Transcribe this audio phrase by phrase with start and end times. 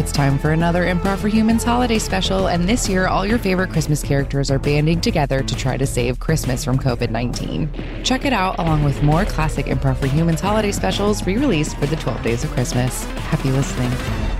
[0.00, 3.68] it's time for another Improv for Humans holiday special, and this year all your favorite
[3.68, 7.70] Christmas characters are banding together to try to save Christmas from COVID 19.
[8.02, 11.84] Check it out along with more classic Improv for Humans holiday specials re released for
[11.84, 13.04] the 12 days of Christmas.
[13.04, 14.39] Happy listening.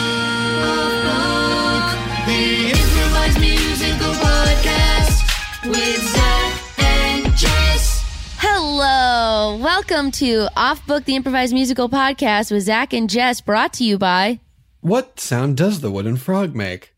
[8.37, 9.57] Hello.
[9.57, 13.97] Welcome to Off Book, the improvised musical podcast with Zach and Jess, brought to you
[13.97, 14.39] by
[14.81, 16.93] What sound does the wooden frog make?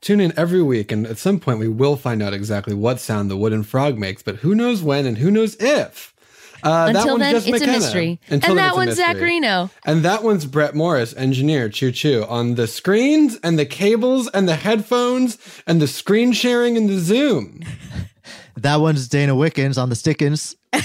[0.00, 3.30] Tune in every week, and at some point we will find out exactly what sound
[3.30, 6.14] the wooden frog makes, but who knows when and who knows if.
[6.62, 8.20] Uh, Until one's then, Jess it's a mystery.
[8.28, 9.16] Until And that one's Zach.
[9.16, 9.70] Reino.
[9.84, 14.48] And that one's Brett Morris, engineer, choo choo, on the screens and the cables and
[14.48, 17.60] the headphones and the screen sharing and the Zoom.
[18.58, 20.56] That one's Dana Wickens on the Stickins.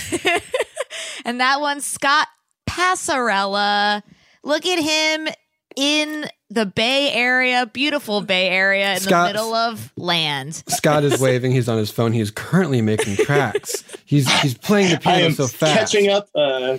[1.26, 2.28] And that one's Scott
[2.68, 4.02] Passarella.
[4.44, 5.28] Look at him
[5.76, 10.56] in the Bay Area, beautiful Bay Area in Scott- the middle of land.
[10.68, 11.52] Scott is waving.
[11.52, 12.12] He's on his phone.
[12.12, 13.84] He's currently making tracks.
[14.06, 15.94] He's he's playing the I piano am so fast.
[15.94, 16.78] catching up uh,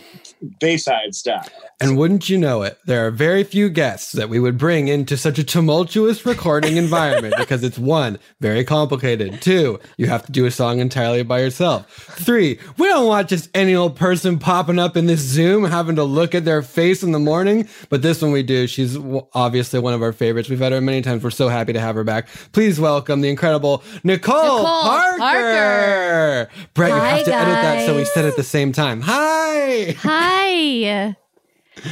[0.60, 1.46] Bayside style.
[1.80, 5.16] And wouldn't you know it, there are very few guests that we would bring into
[5.16, 9.42] such a tumultuous recording environment because it's one, very complicated.
[9.42, 11.90] Two, you have to do a song entirely by yourself.
[11.90, 16.04] Three, we don't want just any old person popping up in this Zoom having to
[16.04, 17.68] look at their face in the morning.
[17.88, 18.66] But this one we do.
[18.66, 18.96] She's
[19.34, 20.48] obviously one of our favorites.
[20.48, 21.24] We've had her many times.
[21.24, 22.28] We're so happy to have her back.
[22.52, 25.18] Please welcome the incredible Nicole, Nicole Parker.
[25.18, 26.50] Parker.
[26.74, 29.00] Brett, you have to edit that so we said it at the same time.
[29.00, 29.96] Hi.
[29.98, 30.31] Hi.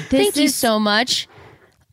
[0.08, 1.28] Thank you so much.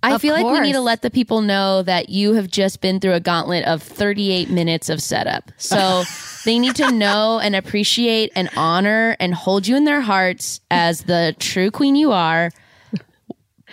[0.04, 3.00] I feel like we need to let the people know that you have just been
[3.00, 5.52] through a gauntlet of 38 minutes of setup.
[5.58, 6.04] So
[6.46, 11.04] they need to know and appreciate and honor and hold you in their hearts as
[11.04, 12.52] the true queen you are.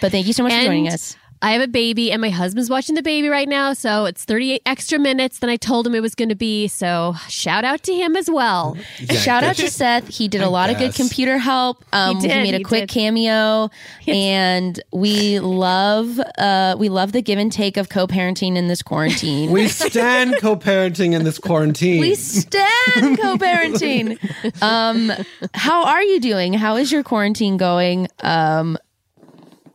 [0.00, 1.16] But thank you so much for joining us.
[1.43, 4.62] I have a baby, and my husband's watching the baby right now, so it's 38
[4.65, 6.69] extra minutes than I told him it was going to be.
[6.69, 8.77] So shout out to him as well.
[8.99, 10.09] Yeah, Shout out to Seth.
[10.09, 11.84] He did a lot of good computer help.
[11.92, 12.89] Um, He did, made a he quick did.
[12.89, 13.71] cameo,
[14.07, 19.51] and we love uh, we love the give and take of co-parenting in this quarantine.
[19.51, 22.01] We stand co-parenting in this quarantine.
[22.01, 24.19] We stand co-parenting.
[24.63, 25.13] um,
[25.53, 26.54] how are you doing?
[26.54, 28.09] How is your quarantine going?
[28.21, 28.78] Um,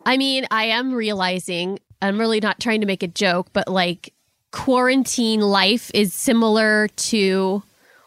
[0.10, 4.14] I mean, I am realizing, I'm really not trying to make a joke, but like
[4.52, 7.64] quarantine life is similar to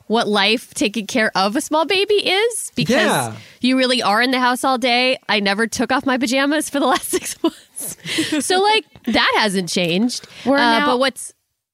[0.08, 3.34] what life taking care of a small baby is because Yeah.
[3.60, 5.16] you really are in the house all day.
[5.28, 7.96] I never took off my pajamas for the last six months.
[8.44, 10.26] so, like, that hasn't changed.
[10.44, 11.32] We're Uh, now- but what's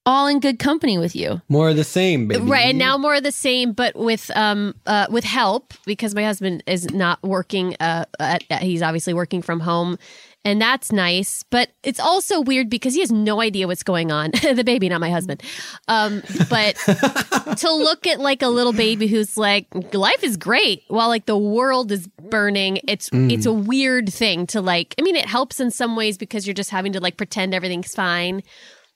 [0.09, 1.43] all in good company with you.
[1.51, 2.43] More of the same, baby.
[2.43, 6.25] Right, and now more of the same, but with um uh with help because my
[6.25, 7.77] husband is not working.
[7.79, 9.99] Uh, at, he's obviously working from home,
[10.47, 11.43] and that's nice.
[11.51, 14.31] But it's also weird because he has no idea what's going on.
[14.55, 15.43] the baby, not my husband.
[15.89, 16.77] Um, but
[17.59, 21.37] to look at like a little baby who's like life is great while like the
[21.37, 22.81] world is burning.
[22.89, 23.31] It's Mm.
[23.31, 24.95] it's a weird thing to like.
[24.99, 27.95] I mean, it helps in some ways because you're just having to like pretend everything's
[27.95, 28.43] fine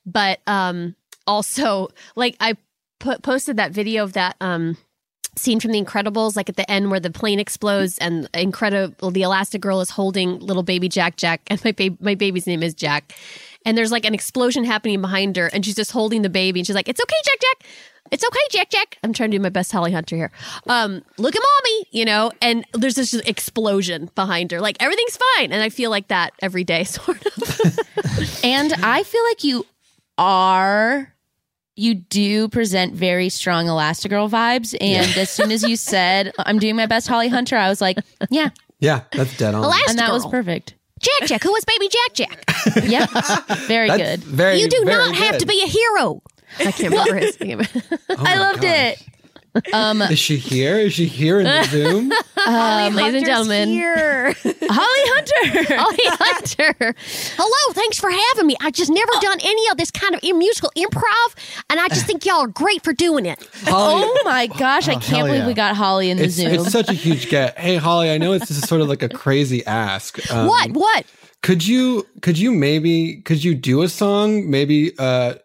[0.04, 2.56] but um also like i
[3.00, 4.76] put posted that video of that um
[5.36, 9.22] scene from the incredibles like at the end where the plane explodes and incredible the
[9.22, 12.74] elastic girl is holding little baby jack jack and my baby my baby's name is
[12.74, 13.14] jack.
[13.64, 16.66] And there's like an explosion happening behind her and she's just holding the baby and
[16.66, 17.68] she's like it's okay jack jack.
[18.10, 18.98] It's okay jack jack.
[19.02, 20.30] I'm trying to do my best holly hunter here.
[20.66, 22.30] Um look at mommy you know?
[22.42, 24.60] And there's this explosion behind her.
[24.60, 25.52] Like everything's fine.
[25.52, 27.78] And i feel like that every day sort of.
[28.44, 29.64] And I feel like you
[30.18, 31.12] are
[31.74, 34.74] you do present very strong Elastigirl vibes.
[34.80, 37.96] And as soon as you said I'm doing my best Holly Hunter, I was like,
[38.30, 38.50] yeah.
[38.78, 39.64] Yeah, that's dead on.
[39.88, 40.74] And that was perfect.
[41.00, 42.44] Jack Jack, who was baby Jack Jack?
[42.84, 43.10] Yep.
[43.66, 44.20] Very That's good.
[44.24, 46.22] very- you do very not have to be a hero.
[46.60, 47.60] I can't remember his name.
[48.10, 49.02] Oh I loved it.
[49.72, 50.78] Um Is she here?
[50.78, 52.12] Is she here in the Zoom?
[52.46, 54.32] Um, ladies and gentlemen, Here.
[54.44, 55.74] Holly Hunter.
[55.76, 56.94] Holly Hunter.
[57.36, 58.56] Hello, thanks for having me.
[58.60, 61.34] I just never done any of this kind of musical improv,
[61.70, 63.46] and I just think y'all are great for doing it.
[63.64, 65.46] Holly, Oh my gosh, I Oh, can't believe yeah.
[65.46, 66.52] we got Holly in the it's, Zoom.
[66.52, 67.58] it's such a huge get.
[67.58, 70.18] Hey, Holly, I know it's just sort of like a crazy ask.
[70.32, 70.70] Um, what?
[70.72, 71.04] What?
[71.42, 75.40] Could you could you maybe could you do a song maybe uh i-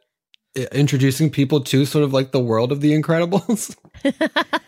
[0.57, 3.75] introducing people to sort of like the world of the Incredibles?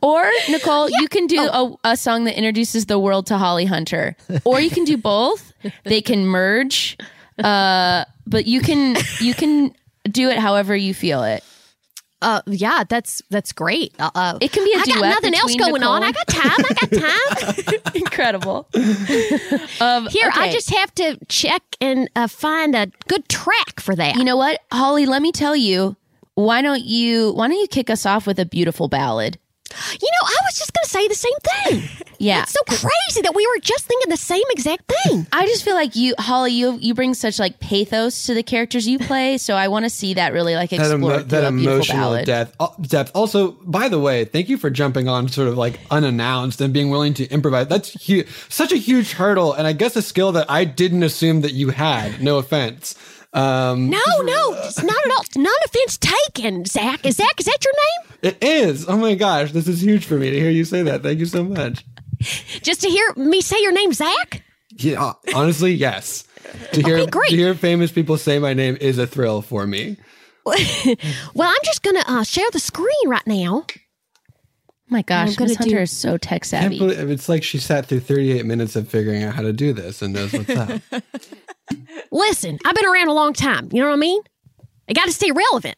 [0.00, 4.16] Or Nicole, you can do a, a song that introduces the world to Holly Hunter,
[4.44, 5.52] or you can do both.
[5.84, 6.96] They can merge,
[7.42, 9.74] uh, but you can you can
[10.04, 11.44] do it however you feel it.
[12.22, 13.92] Uh, yeah, that's that's great.
[13.98, 15.00] Uh, uh, It can be a I duet.
[15.00, 16.02] got nothing else going on.
[16.02, 16.64] I got time.
[16.70, 17.80] I got time.
[17.94, 18.68] Incredible.
[19.80, 24.16] um, Here, I just have to check and uh, find a good track for that.
[24.16, 25.04] You know what, Holly?
[25.06, 25.96] Let me tell you.
[26.34, 29.36] Why don't you Why don't you kick us off with a beautiful ballad?
[29.70, 31.88] You know, I was just going to say the same thing.
[32.22, 32.42] Yeah.
[32.42, 35.26] It's so crazy that we were just thinking the same exact thing.
[35.32, 38.86] I just feel like you, Holly, you you bring such like pathos to the characters
[38.86, 41.96] you play, so I want to see that really like that, emo- through that emotional
[42.10, 42.26] ballad.
[42.26, 43.10] depth, uh, depth.
[43.14, 46.90] Also, by the way, thank you for jumping on sort of like unannounced and being
[46.90, 47.66] willing to improvise.
[47.66, 51.40] That's hu- such a huge hurdle, and I guess a skill that I didn't assume
[51.40, 52.22] that you had.
[52.22, 52.94] No offense.
[53.34, 55.24] Um, No, no, it's not at all.
[55.42, 57.04] Not offense taken, Zach.
[57.04, 57.40] Is Zach?
[57.40, 58.18] Is that your name?
[58.22, 58.88] It is.
[58.88, 61.02] Oh my gosh, this is huge for me to hear you say that.
[61.02, 61.84] Thank you so much.
[62.62, 64.42] Just to hear me say your name, Zach.
[64.76, 66.24] Yeah, honestly, yes.
[66.72, 67.30] To hear Okay, great.
[67.30, 69.96] to hear famous people say my name is a thrill for me.
[71.34, 73.64] Well, I'm just gonna uh, share the screen right now.
[74.88, 76.78] my gosh, Miss Hunter do- is so tech Can't savvy.
[76.78, 80.02] believe, it's like she sat through 38 minutes of figuring out how to do this
[80.02, 80.80] and knows what's up.
[82.10, 83.68] Listen, I've been around a long time.
[83.72, 84.20] You know what I mean?
[84.88, 85.76] I got to stay relevant.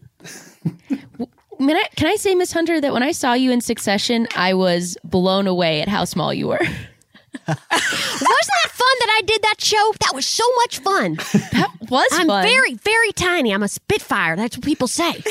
[1.58, 4.54] Can I, can I say, Miss Hunter, that when I saw you in Succession, I
[4.54, 6.58] was blown away at how small you were.
[7.48, 9.92] Wasn't that fun that I did that show?
[10.00, 11.14] That was so much fun.
[11.52, 12.42] That was I'm fun.
[12.44, 13.52] very, very tiny.
[13.52, 14.36] I'm a Spitfire.
[14.36, 15.22] That's what people say.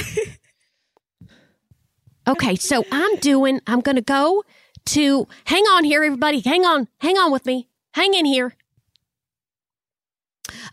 [2.27, 4.43] okay, so I'm doing, I'm going to go
[4.87, 6.39] to, hang on here, everybody.
[6.41, 6.87] Hang on.
[6.99, 7.67] Hang on with me.
[7.93, 8.55] Hang in here.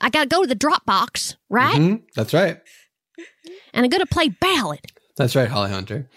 [0.01, 1.77] I got to go to the Dropbox, right?
[1.81, 2.61] Mhm, That's right.
[3.73, 4.81] And I'm going to play Ballad.
[5.21, 6.09] That's right, Holly Hunter.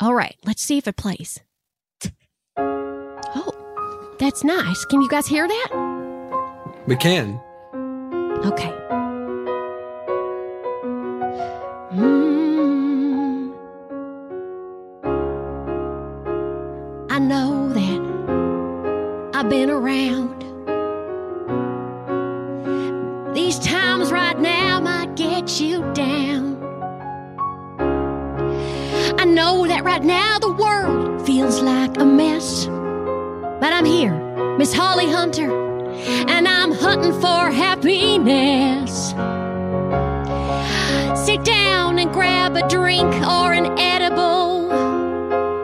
[0.00, 1.40] All right, let's see if it plays.
[2.56, 4.86] Oh, that's nice.
[4.86, 5.68] Can you guys hear that?
[6.86, 7.38] We can.
[8.46, 8.72] Okay.
[11.92, 13.52] Mm.
[17.10, 18.00] I know that
[19.34, 20.40] I've been around.
[23.34, 26.49] These times right now might get you down.
[29.20, 32.64] I know that right now the world feels like a mess.
[32.64, 34.14] But I'm here,
[34.56, 35.52] Miss Holly Hunter,
[36.26, 39.10] and I'm hunting for happiness.
[41.22, 44.68] Sit down and grab a drink or an edible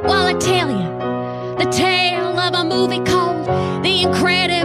[0.04, 3.46] while I tell you the tale of a movie called
[3.82, 4.55] The Incredibles.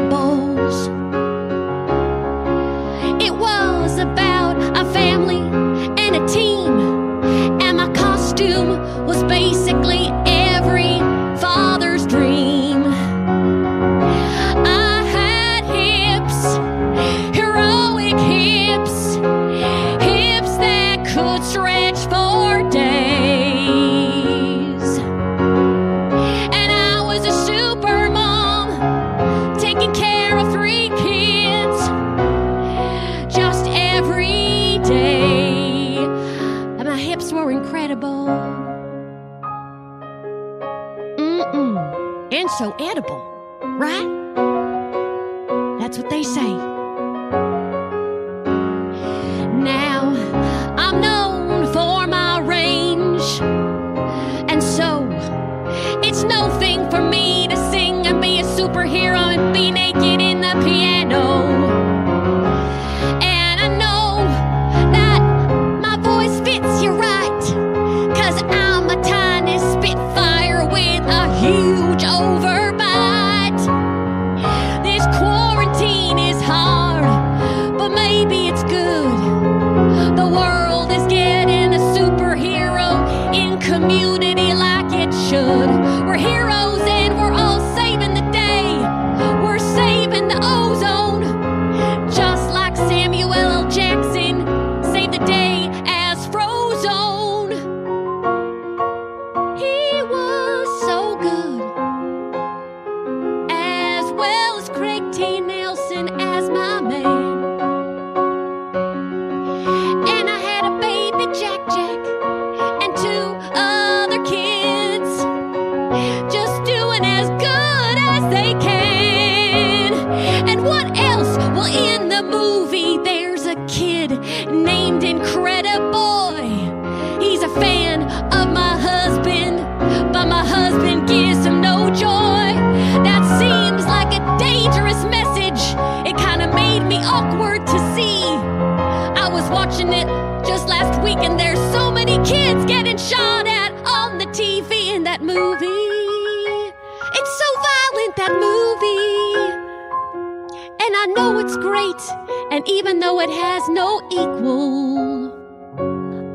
[152.62, 155.32] And even though it has no equal,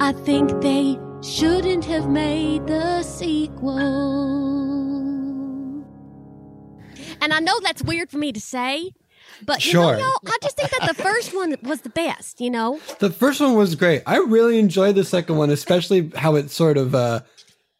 [0.00, 3.78] I think they shouldn't have made the sequel.
[7.20, 8.90] And I know that's weird for me to say,
[9.44, 9.92] but you Sure.
[9.96, 12.80] know, y'all, I just think that the first one was the best, you know?
[12.98, 14.02] The first one was great.
[14.06, 17.20] I really enjoyed the second one, especially how it sort of uh,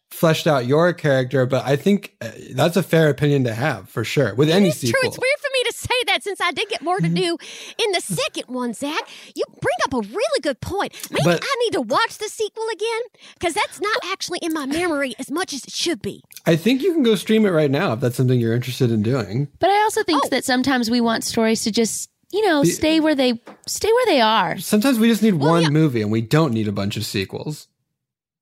[0.09, 1.45] fleshed out your character.
[1.45, 5.01] But I think uh, that's a fair opinion to have for sure with any sequel.
[5.01, 5.09] true.
[5.09, 7.37] It's weird for me to say that since I did get more to do
[7.77, 9.07] in the second one, Zach.
[9.35, 10.93] You bring up a really good point.
[11.11, 13.01] Maybe But- I need to watch the sequel again
[13.37, 16.23] because that's not actually in my memory as much as it should be.
[16.45, 19.03] I think you can go stream it right now if that's something you're interested in
[19.03, 19.47] doing.
[19.59, 20.03] But I also Oh.
[20.03, 24.05] think that sometimes we want stories to just, you know, stay where they stay where
[24.07, 24.57] they are.
[24.57, 27.67] Sometimes we just need one movie and we don't need a bunch of sequels.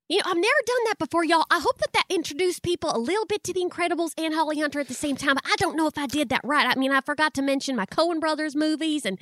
[0.08, 1.44] You know, I've never done that before, y'all.
[1.50, 4.78] I hope that that introduced people a little bit to The Incredibles and Holly Hunter
[4.78, 5.36] at the same time.
[5.44, 6.64] I don't know if I did that right.
[6.64, 9.18] I mean, I forgot to mention my Coen Brothers movies, and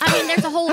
[0.00, 0.72] I mean, there's a whole,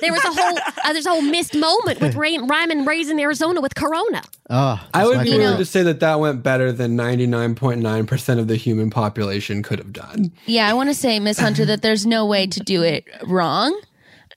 [0.00, 3.60] there was a whole, uh, there's a whole missed moment with Ray, Ryman raising Arizona
[3.60, 4.22] with Corona.
[4.48, 5.44] Oh, I would my be favorite.
[5.44, 9.92] willing to say that that went better than 99.9% of the human population could have
[9.92, 10.32] done.
[10.46, 13.78] Yeah, I want to say, Miss Hunter, that there's no way to do it wrong.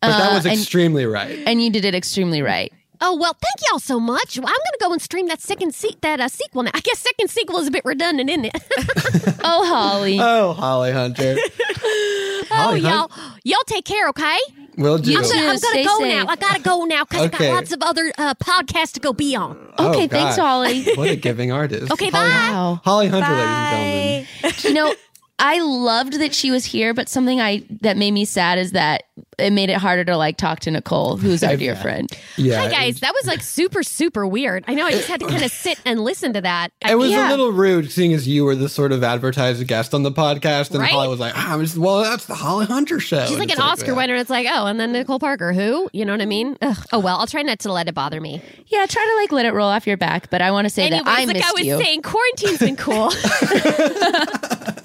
[0.02, 1.40] But that Uh, was and- extremely right.
[1.48, 2.74] And you did it extremely right.
[3.08, 4.38] Oh well, thank y'all so much.
[4.40, 6.72] Well, I'm gonna go and stream that second se- that uh, sequel now.
[6.74, 8.56] I guess second sequel is a bit redundant, isn't it?
[9.44, 10.18] oh, Holly.
[10.20, 11.36] Oh, Holly Hunter.
[11.84, 13.12] oh, Holly y'all,
[13.44, 14.38] y'all take care, okay?
[14.78, 15.16] We'll do.
[15.16, 16.08] I'm gonna, I'm gonna go safe.
[16.26, 16.26] now.
[16.28, 17.48] I gotta go now because I Okay.
[17.50, 19.56] got lots of other uh, podcasts to go be on.
[19.78, 20.36] Oh, Okay, thanks.
[20.38, 20.84] Holly.
[20.96, 21.92] What a giving artist.
[21.92, 22.52] Okay, Holly, bye.
[22.52, 22.82] Wow.
[22.84, 24.64] Holly Hunter, ladies and gentlemen.
[24.64, 24.96] you know,
[25.38, 29.04] I loved that she was here, but something I that made me sad is that
[29.38, 32.10] it made it harder to like talk to Nicole, who's our dear friend.
[32.38, 32.62] Yeah.
[32.62, 34.64] Hi guys, that was like super super weird.
[34.66, 36.72] I know I just had to kind of sit and listen to that.
[36.86, 39.68] I It was mean- a little rude seeing as you were the sort of advertised
[39.68, 40.92] guest on the podcast, and Right?
[40.92, 43.26] Holly was like, ah, I'm just, well, that's the Holly Hunter show.
[43.26, 43.98] She's like it's an Oscar yeah.
[43.98, 44.16] winner.
[44.16, 45.90] It's like, oh, and then Nicole Parker, who?
[45.92, 46.58] You know what I mean?
[46.62, 46.78] Ugh.
[46.94, 48.42] Oh well, I'll try not to let it bother me.
[48.68, 50.84] Yeah, try to like let it roll off your back, but I want to say
[50.86, 51.78] Anyways, that I like missed I was you.
[51.78, 53.12] saying, quarantine's been cool.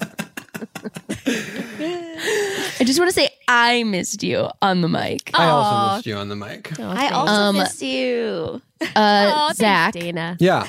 [1.27, 5.31] I just want to say I missed you on the mic.
[5.33, 5.49] I Aw.
[5.49, 6.79] also missed you on the mic.
[6.79, 8.61] I also Um, missed you.
[8.81, 10.37] Uh, oh, thanks, Zach, Dana.
[10.39, 10.67] Yeah,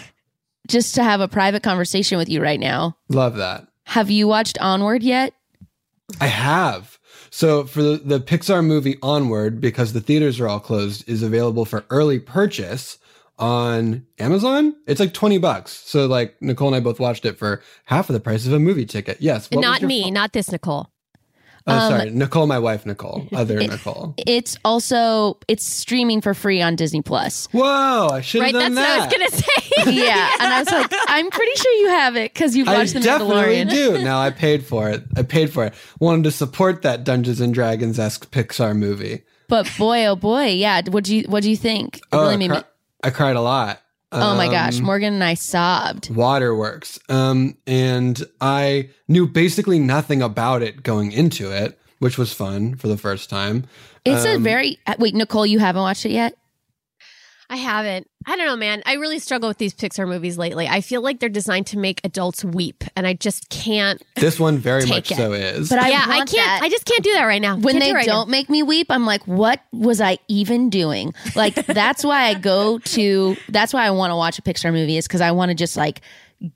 [0.68, 2.96] just to have a private conversation with you right now.
[3.08, 3.66] love that.
[3.86, 5.34] Have you watched Onward yet?
[6.20, 6.98] I have.
[7.30, 11.64] So for the, the Pixar movie Onward, because the theaters are all closed, is available
[11.64, 12.98] for early purchase
[13.42, 14.74] on Amazon.
[14.86, 15.72] It's like 20 bucks.
[15.84, 18.58] So like Nicole and I both watched it for half of the price of a
[18.60, 19.18] movie ticket.
[19.20, 19.50] Yes.
[19.50, 20.88] not me, fa- not this Nicole.
[21.66, 22.10] Oh, Um, sorry.
[22.10, 23.26] Nicole, my wife, Nicole.
[23.32, 24.14] Other it- Nicole.
[24.16, 27.46] It's also it's streaming for free on Disney Plus.
[27.52, 29.10] Whoa, I should have Right, done that's that.
[29.10, 29.92] what I was gonna say.
[30.06, 32.94] yeah, and I was like, I'm pretty sure you have it because you've I watched
[32.94, 33.34] The definitely
[33.64, 33.70] Mandalorian.
[33.70, 33.98] do.
[34.02, 35.02] Now I paid for it.
[35.16, 35.74] I paid for it.
[35.98, 39.22] Wanted to support that Dungeons and Dragons esque Pixar movie.
[39.48, 40.80] But boy, oh boy, yeah.
[40.88, 41.98] What do you what do you think?
[41.98, 42.58] It Oh, really made me.
[43.02, 43.80] I cried a lot.
[44.12, 46.10] oh my gosh, Um, Morgan and I sobbed.
[46.14, 46.98] Waterworks.
[47.08, 52.88] Um, and I knew basically nothing about it going into it, which was fun for
[52.88, 53.64] the first time.
[54.04, 56.36] It's a Um, very uh, wait, Nicole, you haven't watched it yet?
[57.52, 58.08] I haven't.
[58.24, 58.82] I don't know, man.
[58.86, 60.66] I really struggle with these Pixar movies lately.
[60.66, 64.02] I feel like they're designed to make adults weep, and I just can't.
[64.16, 65.16] This one very much it.
[65.18, 65.68] so is.
[65.68, 66.46] But I yeah, I want can't.
[66.46, 66.60] that.
[66.62, 67.56] I just can't do that right now.
[67.56, 70.70] when Can't they it right don't make me weep, I'm like, what was I even
[70.70, 71.12] doing?
[71.36, 74.96] Like that's why I go to that's why I want to watch a Pixar movie
[74.96, 76.00] is because I want to just like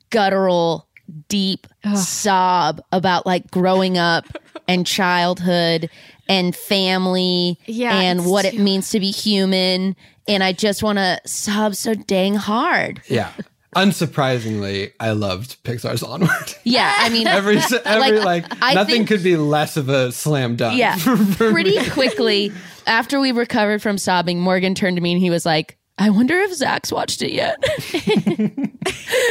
[0.09, 0.89] guttural,
[1.29, 4.25] deep sob about like growing up
[4.67, 5.91] and childhood
[6.27, 9.95] and family Yeah, and it's what it means to be human.
[10.29, 13.01] And I just want to sob so dang hard.
[13.09, 13.31] yeah.
[13.75, 16.55] Unsurprisingly, I loved Pixar's Onward.
[16.65, 20.57] Yeah, I mean, every every like, I nothing think- could be less of a slam
[20.57, 20.79] dunk.
[20.79, 20.97] Yeah.
[20.97, 21.91] for- for Pretty me.
[21.91, 22.53] quickly
[22.87, 26.39] after we recovered from sobbing, Morgan turned to me and he was like, I wonder
[26.41, 27.57] if Zach's watched it yet.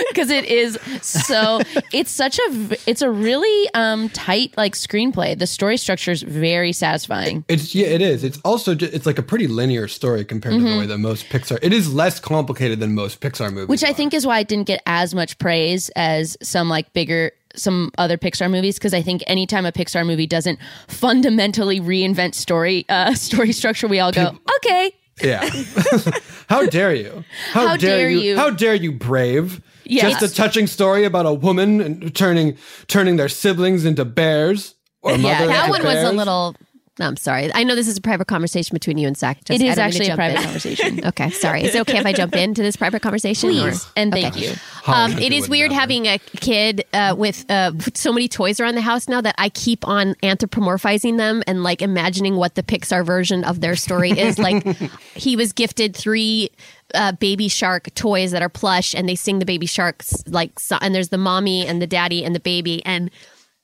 [0.09, 1.59] Because it is so,
[1.93, 5.37] it's such a it's a really um, tight like screenplay.
[5.37, 7.43] The story structure is very satisfying.
[7.49, 8.23] It's yeah, it is.
[8.23, 10.71] It's also ju- it's like a pretty linear story compared to Mhm.
[10.73, 11.59] the way that most Pixar.
[11.61, 13.67] It is less complicated than most Pixar movies.
[13.67, 17.31] which I think is why it didn't get as much praise as some like bigger
[17.55, 22.85] some other Pixar movies because I think anytime a Pixar movie doesn't fundamentally reinvent story
[22.89, 24.91] uh, story structure, we all go okay.
[25.21, 25.49] Yeah.
[26.49, 27.23] how dare you?
[27.51, 28.35] How dare you.
[28.35, 29.61] How dare you, brave?
[29.85, 30.19] Yes.
[30.19, 32.57] Just a touching story about a woman and turning
[32.87, 34.75] turning their siblings into bears.
[35.01, 36.55] Or yeah, that one was a little.
[36.97, 37.51] No, I'm sorry.
[37.53, 39.37] I know this is a private conversation between you and Zach.
[39.49, 40.43] It is I don't mean to actually a private in.
[40.43, 41.05] conversation.
[41.07, 41.63] okay, sorry.
[41.65, 43.49] Is it okay if I jump into this private conversation?
[43.49, 44.21] Please, or- and Okay.
[44.21, 44.53] thank you.
[44.87, 45.81] Um, it is weird never.
[45.81, 49.49] having a kid uh, with, uh, so many toys around the house now that I
[49.49, 54.39] keep on anthropomorphizing them and like imagining what the Pixar version of their story is.
[54.39, 54.63] like
[55.15, 56.49] he was gifted three
[56.93, 60.77] uh, baby shark toys that are plush, and they sing the baby sharks like, so-
[60.79, 63.11] and there's the mommy and the daddy and the baby, and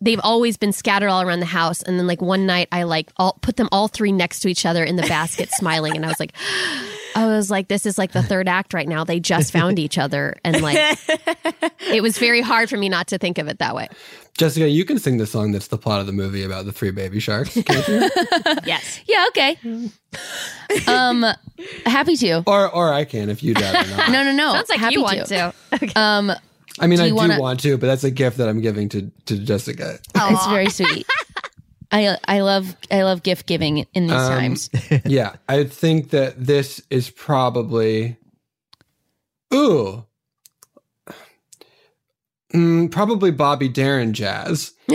[0.02, 1.82] they've always been scattered all around the house.
[1.84, 4.66] And then like one night, I like all put them all three next to each
[4.66, 6.34] other in the basket, smiling, and I was like.
[7.14, 9.04] I was like, this is like the third act right now.
[9.04, 10.38] They just found each other.
[10.46, 10.78] And like,
[11.92, 13.90] it was very hard for me not to think of it that way.
[14.38, 16.92] Jessica, you can sing the song that's the plot of the movie about the three
[16.92, 17.54] baby sharks.
[17.62, 18.10] Can't you?
[18.66, 19.02] Yes.
[19.08, 19.58] Yeah, okay.
[20.88, 21.26] um,
[21.86, 22.44] happy to.
[22.48, 24.10] or or I can if you'd rather not.
[24.10, 24.54] No, no, no.
[24.54, 25.54] Sounds like happy you want to.
[25.74, 26.32] okay Um,
[26.80, 28.90] I mean, Do I do wanna- want to, but that's a gift that I'm giving
[28.90, 30.00] to to Jessica.
[30.16, 31.06] it's very sweet.
[31.92, 34.70] I I love I love gift giving in these Um, times.
[35.06, 38.18] yeah, I think that this is probably.
[39.54, 40.06] Ooh.
[42.54, 44.74] Mm, probably Bobby Darin jazz.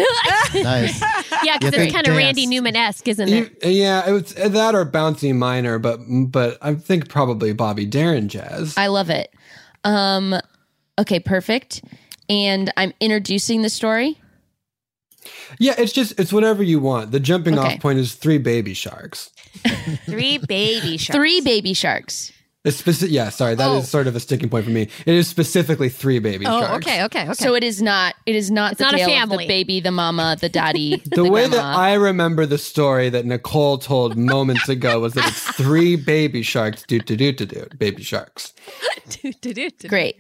[0.54, 1.00] Nice.
[1.42, 2.16] Yeah, because it's kind of.
[2.16, 3.52] Randy Newman esque, isn't it?
[3.64, 8.74] yeah, it's that or bouncy minor, but but I think probably Bobby Darin jazz.
[8.78, 9.34] I love it.
[9.84, 10.36] Um,
[10.98, 11.82] okay, perfect.
[12.28, 14.18] And I'm introducing the story.
[15.58, 17.10] yeah, it's just it's whatever you want.
[17.12, 17.74] The jumping Okay.
[17.74, 19.30] off point is three baby sharks.
[20.04, 21.16] Three baby sharks.
[21.16, 22.30] Three baby sharks.
[22.64, 23.86] It's speci- yeah, sorry, that is Oh.
[23.86, 24.82] sort of a sticking point for me.
[25.06, 26.84] It is specifically three baby Oh, sharks.
[26.86, 27.32] okay, okay, okay.
[27.32, 28.16] So it is not.
[28.26, 29.44] It is not It's the not a tale of family.
[29.44, 31.56] the baby, the mama, the daddy, The, the, way grandma.
[31.56, 36.42] that I remember the story that Nicole told moments ago was that it's three baby
[36.42, 38.52] sharks, do do do do do, baby sharks.
[39.88, 40.16] Great.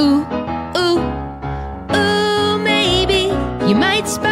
[0.00, 0.26] Ooh,
[0.76, 0.98] ooh,
[1.94, 3.30] ooh, maybe
[3.68, 4.31] you might spot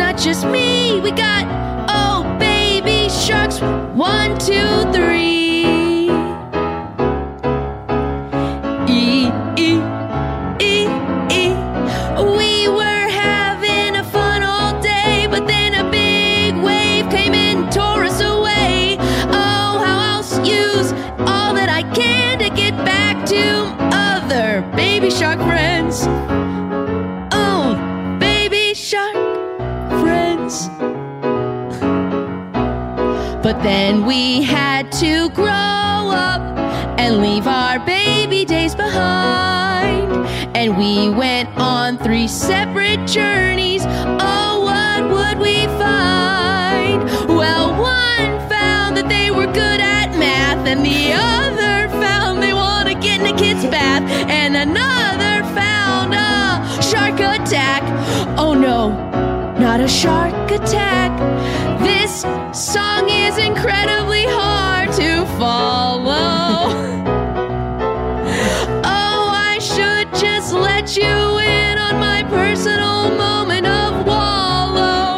[0.00, 0.98] not just me.
[1.00, 1.44] We got,
[1.90, 3.60] oh, baby sharks.
[3.94, 4.99] One, two, three.
[59.70, 61.12] Not a shark attack.
[61.78, 66.74] This song is incredibly hard to follow.
[68.82, 75.08] Oh, I should just let you in on my personal moment of wallow.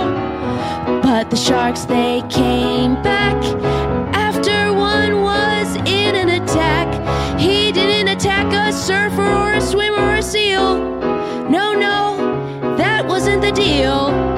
[1.00, 3.38] But the sharks, they came back
[4.12, 6.88] after one was in an attack.
[7.40, 10.76] He didn't attack a surfer or a swimmer or a seal.
[11.48, 14.31] No, no, that wasn't the deal.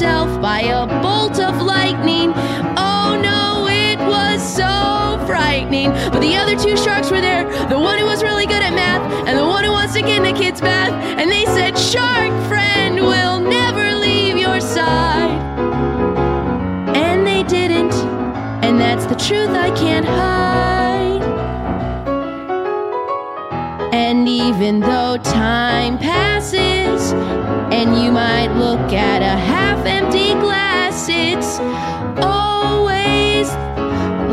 [0.00, 2.32] By a bolt of lightning.
[2.76, 5.90] Oh no, it was so frightening.
[6.12, 9.02] But the other two sharks were there the one who was really good at math
[9.26, 10.92] and the one who wants to get in the kid's bath.
[11.18, 15.36] And they said, Shark friend will never leave your side.
[16.96, 17.94] And they didn't.
[18.62, 21.22] And that's the truth I can't hide.
[23.92, 26.27] And even though time passes,
[27.78, 31.60] and you might look at a half empty glass, it's
[32.20, 33.48] always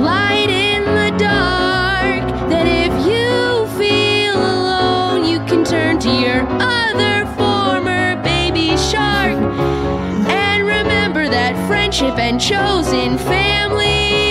[0.02, 2.26] light in the dark.
[2.50, 9.38] That if you feel alone, you can turn to your other former baby shark.
[10.28, 14.25] And remember that friendship and chosen family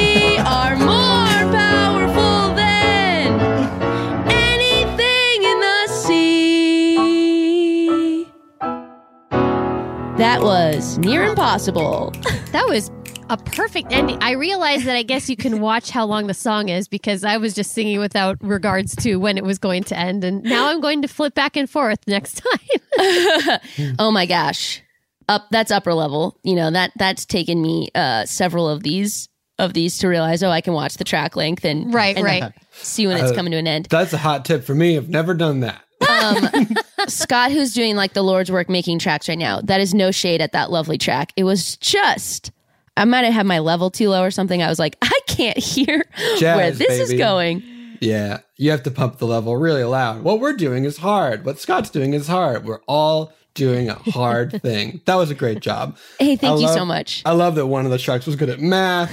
[10.25, 12.11] That was near impossible.
[12.53, 12.91] That was
[13.29, 14.17] a perfect ending.
[14.23, 17.37] I realized that I guess you can watch how long the song is because I
[17.37, 20.25] was just singing without regards to when it was going to end.
[20.25, 23.59] And now I'm going to flip back and forth next time.
[23.99, 24.81] oh my gosh.
[25.29, 26.39] Up that's upper level.
[26.43, 30.49] You know, that that's taken me uh several of these of these to realize, oh,
[30.49, 32.53] I can watch the track length and Right, and right.
[32.73, 33.89] see when it's Uh, coming to an end.
[33.91, 34.97] That's a hot tip for me.
[34.97, 35.84] I've never done that.
[36.09, 36.77] Um,
[37.09, 40.41] Scott, who's doing like the Lord's work making tracks right now, that is no shade
[40.41, 41.33] at that lovely track.
[41.37, 42.51] It was just,
[42.97, 44.63] I might have had my level too low or something.
[44.63, 47.63] I was like, I can't hear where Jazz, this is going.
[48.01, 50.23] Yeah, you have to pump the level really loud.
[50.23, 51.45] What we're doing is hard.
[51.45, 52.65] What Scott's doing is hard.
[52.65, 55.01] We're all doing a hard thing.
[55.07, 55.97] That was a great job.
[56.19, 57.23] Hey, thank I you love- so much.
[57.25, 59.11] I love that one of the sharks was good at math.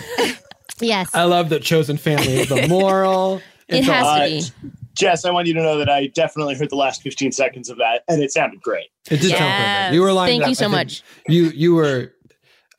[0.82, 1.10] yes.
[1.14, 3.38] I love that chosen family is the moral.
[3.68, 4.72] It It's all- has to be.
[4.94, 7.78] Jess, I want you to know that I definitely heard the last 15 seconds of
[7.78, 8.88] that, and it sounded great.
[9.10, 9.94] It did sound perfect.
[9.94, 10.50] You were lined Thank up.
[10.50, 11.04] you so much.
[11.28, 12.14] You you were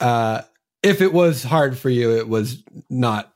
[0.00, 0.42] uh
[0.82, 3.32] if it was hard for you, it was not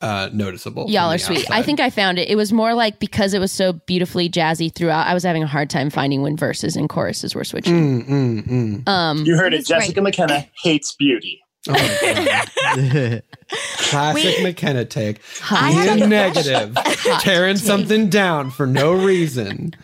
[0.00, 0.90] uh noticeable.
[0.90, 1.50] Y'all are the sweet.
[1.50, 2.28] I think I found it.
[2.28, 5.46] It was more like because it was so beautifully jazzy throughout, I was having a
[5.46, 8.02] hard time finding when verses and choruses were switching.
[8.04, 8.88] Mm, mm, mm.
[8.88, 9.66] Um, You heard it.
[9.66, 11.43] Jessica McKenna hates beauty.
[11.68, 13.20] Oh,
[13.78, 15.20] Classic McKenna take.
[15.50, 16.76] I Being a- negative,
[17.20, 19.74] tearing something down for no reason.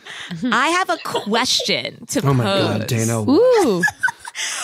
[0.44, 3.22] I have a question to Oh my god, Dana.
[3.22, 3.82] Ooh.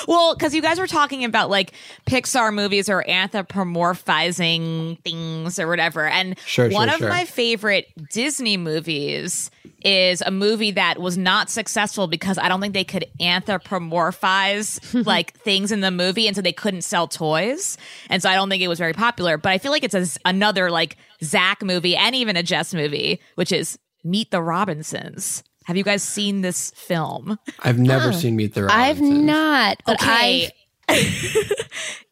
[0.06, 1.72] Well, because you guys were talking about like
[2.06, 6.06] Pixar movies or anthropomorphizing things or whatever.
[6.06, 7.08] And Sure, one sure, of sure.
[7.08, 9.50] my favorite Disney movies
[9.84, 15.38] is a movie that was not successful because I don't think they could anthropomorphize like
[15.40, 16.26] things in the movie.
[16.26, 17.76] And so they couldn't sell toys.
[18.10, 19.36] And so I don't think it was very popular.
[19.38, 23.20] But I feel like it's a, another like Zach movie and even a Jess movie,
[23.34, 25.42] which is Meet the Robinsons.
[25.66, 27.38] Have you guys seen this film?
[27.60, 28.88] I've never seen Meet the Robinsons.
[28.88, 30.50] I've not, but Okay.
[30.88, 31.42] I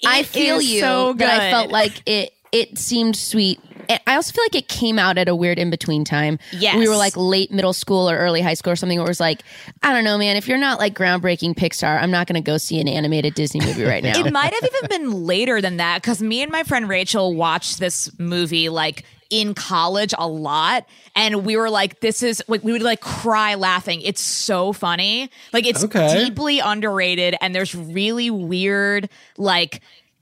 [0.04, 3.60] I feel you so that I felt like it it seemed sweet.
[3.88, 6.38] And I also feel like it came out at a weird in between time.
[6.52, 6.76] Yes.
[6.76, 9.20] We were like late middle school or early high school or something where it was
[9.20, 9.42] like,
[9.82, 12.56] I don't know, man, if you're not like groundbreaking Pixar, I'm not going to go
[12.56, 14.18] see an animated Disney movie right now.
[14.18, 17.78] It might have even been later than that because me and my friend Rachel watched
[17.78, 19.04] this movie like
[19.40, 20.86] in college a lot.
[21.16, 24.00] And we were like, this is, like, we would like cry laughing.
[24.00, 25.30] It's so funny.
[25.52, 26.24] Like, it's Okay.
[26.24, 29.80] deeply underrated and there's really weird, like,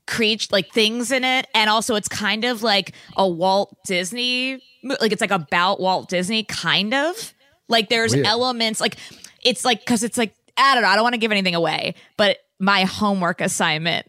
[0.09, 4.61] creature like things in it and also it's kind of like a Walt Disney
[5.01, 7.33] like it's like about Walt Disney kind of
[7.69, 8.27] like there's Weird.
[8.27, 8.97] elements like
[9.45, 11.95] it's like cuz it's like I don't know I don't want to give anything away
[12.17, 14.05] but my homework assignment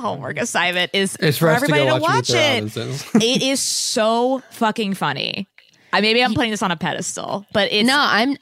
[0.00, 3.60] homework assignment is It's for, for us to everybody to watch, watch it it is
[3.62, 5.48] so fucking funny
[5.92, 8.36] I maybe I'm putting this on a pedestal but it's no, I'm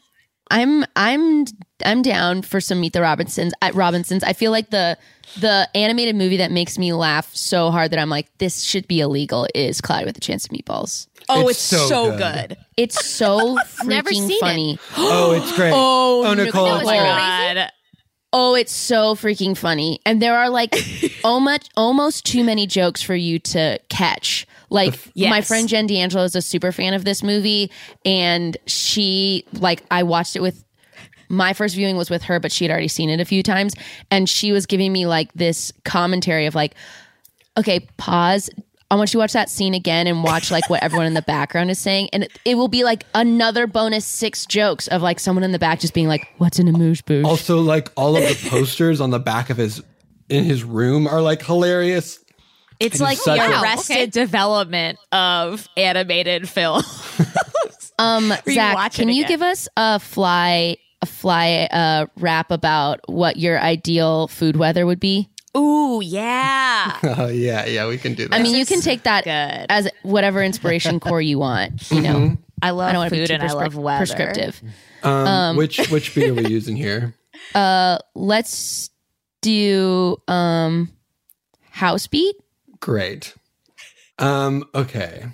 [0.51, 1.45] I'm I'm
[1.85, 4.23] I'm down for some Meet the Robinsons at Robinsons.
[4.23, 4.99] I feel like the
[5.39, 9.01] the animated movie that makes me laugh so hard that I'm like, this should be
[9.01, 11.09] illegal is Cloudy with a Chance of Meatballs.
[11.29, 12.49] oh It's it's, so so, good.
[12.51, 12.57] good.
[12.77, 14.41] It's so Never freaking seen it.
[14.41, 14.79] funny.
[14.97, 15.73] oh, it's great.
[15.75, 17.71] Oh, oh Nicole, oh it's my god
[18.37, 20.01] Oh, it's so freaking funny.
[20.05, 20.75] And there are like
[21.25, 24.47] oh almost almost too many jokes for you to catch.
[24.71, 25.31] Like Yes.
[25.31, 27.71] my friend Jen D'Angelo is a super fan of this movie
[28.05, 30.65] and she like I watched it with
[31.29, 33.75] my first viewing was with her, but she had already seen it a few times.
[34.11, 36.75] And she was giving me like this commentary of like,
[37.57, 38.51] okay, pause.
[38.95, 41.23] I want you to watch that scene again and watch like what everyone in the
[41.23, 42.11] background is saying.
[42.13, 45.59] And it, it will be like another bonus six jokes of like someone in the
[45.59, 47.25] back just being like, what's an amuse bouche?
[47.27, 49.83] Also, like all of the posters on the back of his
[50.29, 52.21] in his room are like hilarious.
[52.79, 56.85] It's It is like the a- arrested development of animated film.
[57.97, 63.01] Um, Zach, Rewatch it can you give us a fly a fly uh, rap about
[63.09, 65.29] what your ideal food weather would be?
[65.57, 66.99] Ooh, yeah.
[67.05, 68.35] Oh yeah, yeah, we can do that.
[68.35, 69.67] I mean, you can take that Good.
[69.71, 71.91] as whatever inspiration core you want.
[71.91, 72.39] You know, Mhm.
[72.63, 73.99] I I love don't want to be food too and I love weather.
[74.07, 74.61] prescriptive.
[75.03, 77.15] um, um, which which beat are we using here?
[77.55, 78.89] Uh, let's
[79.43, 80.91] do um,
[81.71, 82.37] house beat.
[82.81, 83.35] Great.
[84.19, 85.27] Um, okay.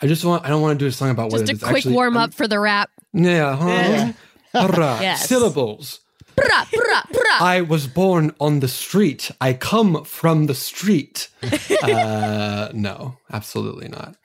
[0.00, 1.64] I just want I don't want to do a song about what Just it a
[1.66, 1.94] quick actually.
[1.94, 2.90] warm I'm- up for the rap.
[3.12, 3.68] Yeah, huh?
[3.68, 4.12] Yeah.
[4.54, 5.00] Hurrah.
[5.00, 5.28] Yes.
[5.28, 6.00] Syllables.
[6.36, 7.40] Brah, brah, brah.
[7.40, 9.30] I was born on the street.
[9.40, 11.28] I come from the street.
[11.82, 14.16] uh, no, absolutely not.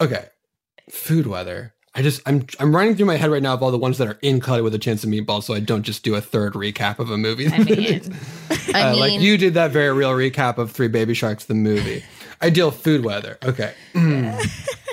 [0.00, 0.26] Okay,
[0.90, 1.74] food weather.
[1.94, 4.08] I just I'm I'm running through my head right now of all the ones that
[4.08, 6.54] are in Cloudy with a Chance of Meatballs, so I don't just do a third
[6.54, 7.46] recap of a movie.
[7.48, 8.16] I mean,
[8.74, 12.02] I Uh, like you did that very real recap of Three Baby Sharks, the movie.
[12.42, 13.38] Ideal food weather.
[13.44, 13.74] Okay.
[13.92, 14.83] Five,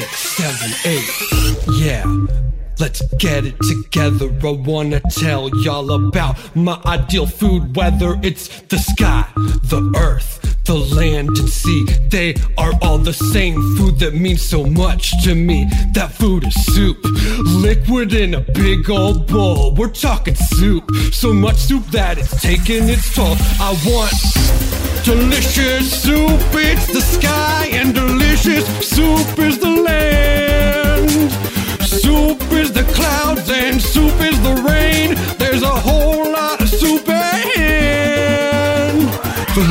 [0.00, 1.08] six, seven, eight.
[1.78, 2.45] Yeah.
[2.78, 4.28] Let's get it together.
[4.42, 10.74] I wanna tell y'all about my ideal food weather It's the sky, the earth, the
[10.74, 11.86] land and sea.
[12.10, 15.66] They are all the same food that means so much to me.
[15.94, 16.98] That food is soup,
[17.44, 19.74] liquid in a big old bowl.
[19.74, 23.36] We're talking soup, so much soup that it's taking its toll.
[23.58, 24.12] I want
[25.02, 26.40] delicious soup.
[26.52, 31.65] It's the sky, and delicious soup is the land.
[32.02, 35.14] Soup is the clouds and soup is the rain.
[35.38, 38.98] There's a whole lot of soup in.
[39.56, 39.64] The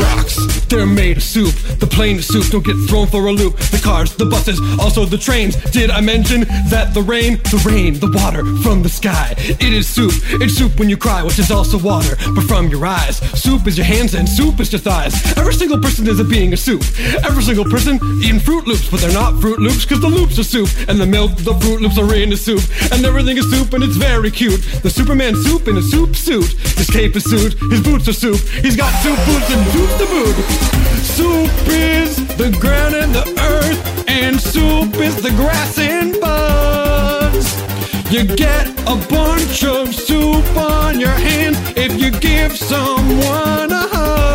[0.67, 1.53] they're made of soup.
[1.79, 3.57] The plane of soup don't get thrown for a loop.
[3.57, 5.55] The cars, the buses, also the trains.
[5.71, 9.33] Did I mention that the rain, the rain, the water from the sky?
[9.37, 10.13] It is soup.
[10.41, 13.17] It's soup when you cry, which is also water, but from your eyes.
[13.39, 15.13] Soup is your hands and soup is your thighs.
[15.37, 16.83] Every single person is a being of soup.
[17.23, 20.43] Every single person eating Froot Loops, but they're not Froot Loops because the loops are
[20.43, 20.69] soup.
[20.87, 22.63] And the milk, the Froot Loops are in the soup.
[22.91, 24.61] And everything is soup and it's very cute.
[24.83, 26.51] The Superman soup in a soup suit.
[26.77, 28.39] His cape is suit, his boots are soup.
[28.63, 30.24] He's got soup boots and soup to boot.
[30.25, 37.53] Soup is the ground and the earth, and soup is the grass and buds.
[38.11, 44.34] You get a bunch of soup on your hands if you give someone a hug.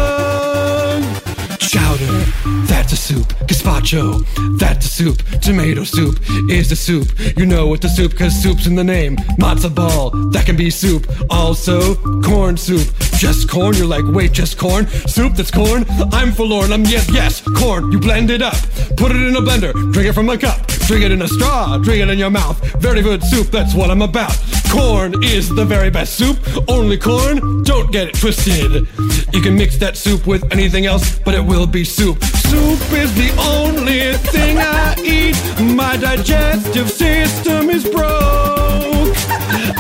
[1.71, 2.25] Chowder,
[2.67, 3.29] that's a soup.
[3.47, 4.27] Gazpacho,
[4.59, 5.23] that's a soup.
[5.41, 6.19] Tomato soup
[6.51, 7.17] is a soup.
[7.39, 9.15] You know what the soup, cause soup's in the name.
[9.39, 11.07] Matzo ball, that can be soup.
[11.31, 12.89] Also, corn soup.
[13.19, 14.89] Just corn, you're like, wait, just corn?
[14.89, 15.85] Soup that's corn?
[16.11, 17.93] I'm forlorn, I'm yes, yes, corn.
[17.93, 18.57] You blend it up,
[18.97, 21.79] put it in a blender, drink it from a cup, drink it in a straw,
[21.79, 22.59] drink it in your mouth.
[22.81, 24.37] Very good soup, that's what I'm about.
[24.71, 26.39] Corn is the very best soup.
[26.67, 28.89] Only corn, don't get it twisted.
[29.35, 32.23] You can mix that soup with anything else, but it will be soup.
[32.25, 35.37] Soup is the only thing I eat.
[35.75, 39.15] My digestive system is broke.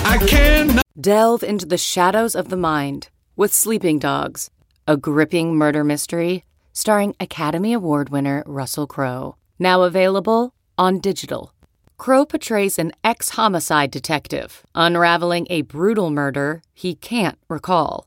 [0.04, 0.84] I cannot.
[1.00, 4.50] Delve into the shadows of the mind with Sleeping Dogs,
[4.86, 9.36] a gripping murder mystery starring Academy Award winner Russell Crowe.
[9.58, 11.52] Now available on digital.
[11.98, 18.06] Crowe portrays an ex homicide detective unraveling a brutal murder he can't recall.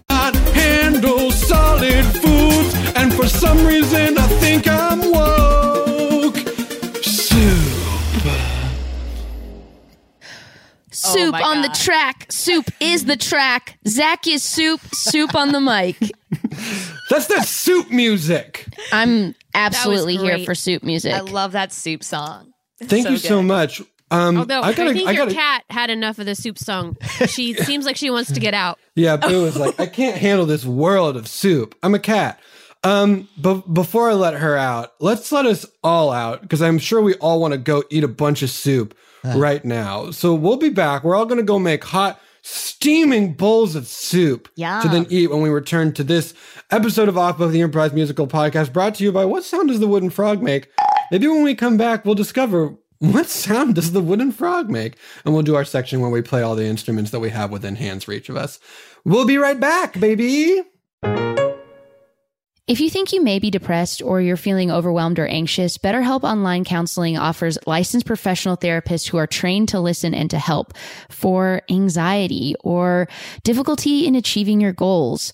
[0.91, 6.37] Can't handle solid foods, and for some reason I think I'm woke.
[7.01, 7.57] Soup.
[10.91, 12.25] Soup oh my on the track.
[12.29, 13.77] Soup is the track.
[13.87, 14.81] Zach is soup.
[14.93, 15.97] Soup on the mic.
[17.09, 18.67] That's the soup music.
[18.91, 21.13] I'm absolutely here for soup music.
[21.13, 22.51] I love that soup song.
[22.83, 23.81] Thank you so much.
[24.11, 26.59] Um, Although I I, gotta, think I your gotta, cat had enough of the soup
[26.59, 26.97] song.
[27.27, 28.77] She seems like she wants to get out.
[28.93, 31.75] Yeah, Boo was like, I can't handle this world of soup.
[31.81, 32.39] I'm a cat.
[32.83, 37.01] Um, but before I let her out, let's let us all out because I'm sure
[37.01, 40.11] we all want to go eat a bunch of soup right now.
[40.11, 41.03] So we'll be back.
[41.03, 45.41] We're all going to go make hot, steaming bowls of soup to then eat when
[45.41, 46.33] we return to this
[46.71, 49.79] episode of Off Book, the Improvised Musical Podcast, brought to you by What Sound Does
[49.79, 50.69] the Wooden Frog Make?
[51.11, 54.95] Maybe when we come back, we'll discover what sound does the wooden frog make?
[55.25, 57.75] And we'll do our section where we play all the instruments that we have within
[57.75, 58.59] hands for each of us.
[59.03, 60.61] We'll be right back, baby.
[62.67, 66.63] If you think you may be depressed or you're feeling overwhelmed or anxious, BetterHelp Online
[66.63, 70.73] Counseling offers licensed professional therapists who are trained to listen and to help
[71.09, 73.07] for anxiety or
[73.43, 75.33] difficulty in achieving your goals,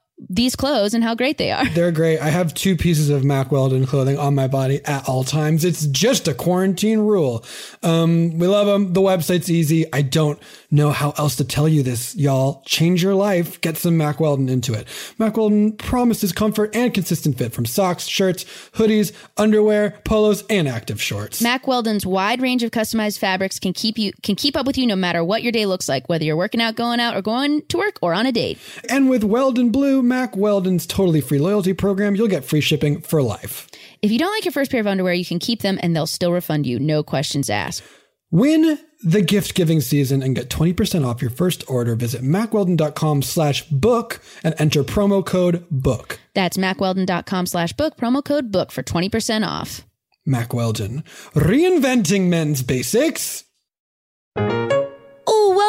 [0.29, 1.67] these clothes and how great they are.
[1.69, 2.19] They're great.
[2.19, 5.65] I have two pieces of Mack Weldon clothing on my body at all times.
[5.65, 7.43] It's just a quarantine rule.
[7.83, 8.93] Um, we love them.
[8.93, 9.91] The website's easy.
[9.91, 12.61] I don't know how else to tell you this, y'all.
[12.65, 13.59] Change your life.
[13.61, 14.87] Get some Mack Weldon into it.
[15.17, 21.01] Mack Weldon promises comfort and consistent fit from socks, shirts, hoodies, underwear, polos, and active
[21.01, 21.41] shorts.
[21.41, 24.85] Mack Weldon's wide range of customized fabrics can keep you can keep up with you
[24.85, 27.61] no matter what your day looks like, whether you're working out, going out, or going
[27.67, 28.57] to work or on a date.
[28.89, 33.23] And with Weldon Blue, Mack Weldon's totally free loyalty program, you'll get free shipping for
[33.23, 33.69] life.
[34.01, 36.05] If you don't like your first pair of underwear, you can keep them and they'll
[36.05, 37.81] still refund you, no questions asked.
[38.29, 41.95] Win the gift giving season and get 20% off your first order.
[41.95, 46.19] Visit mackweldon.com slash book and enter promo code book.
[46.33, 49.85] That's mackweldon.com slash book, promo code book for 20% off.
[50.25, 53.45] Mack Weldon, reinventing men's basics.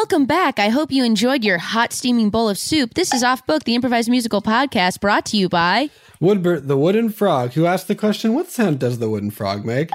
[0.03, 0.59] Welcome back.
[0.59, 2.93] I hope you enjoyed your hot steaming bowl of soup.
[2.93, 7.09] This is Off Book, the improvised musical podcast brought to you by Woodbert, the wooden
[7.09, 9.91] frog, who asked the question, What sound does the wooden frog make?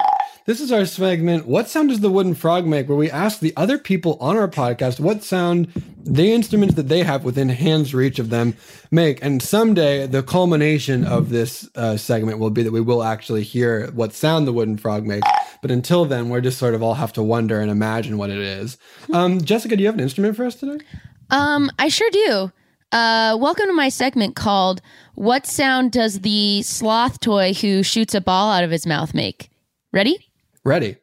[0.49, 2.89] This is our segment, What Sound Does the Wooden Frog Make?
[2.89, 5.70] where we ask the other people on our podcast what sound
[6.03, 8.57] the instruments that they have within hand's reach of them
[8.91, 9.22] make.
[9.22, 13.91] And someday, the culmination of this uh, segment will be that we will actually hear
[13.91, 15.29] what sound the wooden frog makes.
[15.61, 18.39] But until then, we're just sort of all have to wonder and imagine what it
[18.39, 18.79] is.
[19.12, 20.83] Um, Jessica, do you have an instrument for us today?
[21.29, 22.53] Um, I sure do.
[22.91, 24.81] Uh, welcome to my segment called
[25.14, 29.51] What Sound Does the Sloth Toy Who Shoots a Ball Out of His Mouth Make?
[29.93, 30.28] Ready?
[30.65, 30.97] Ready.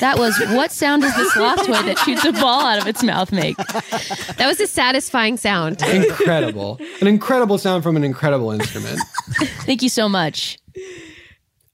[0.00, 3.02] That was what sound does the sloth toy that shoots a ball out of its
[3.04, 3.56] mouth make?
[3.56, 5.80] That was a satisfying sound.
[5.82, 6.80] Incredible.
[7.00, 8.98] an incredible sound from an incredible instrument.
[9.64, 10.58] Thank you so much.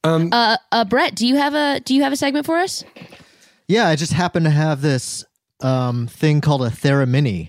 [0.05, 2.85] Um, Uh, uh, Brett, do you have a do you have a segment for us?
[3.69, 5.25] Yeah, I just happen to have this
[5.63, 7.49] um, thing called a theremin.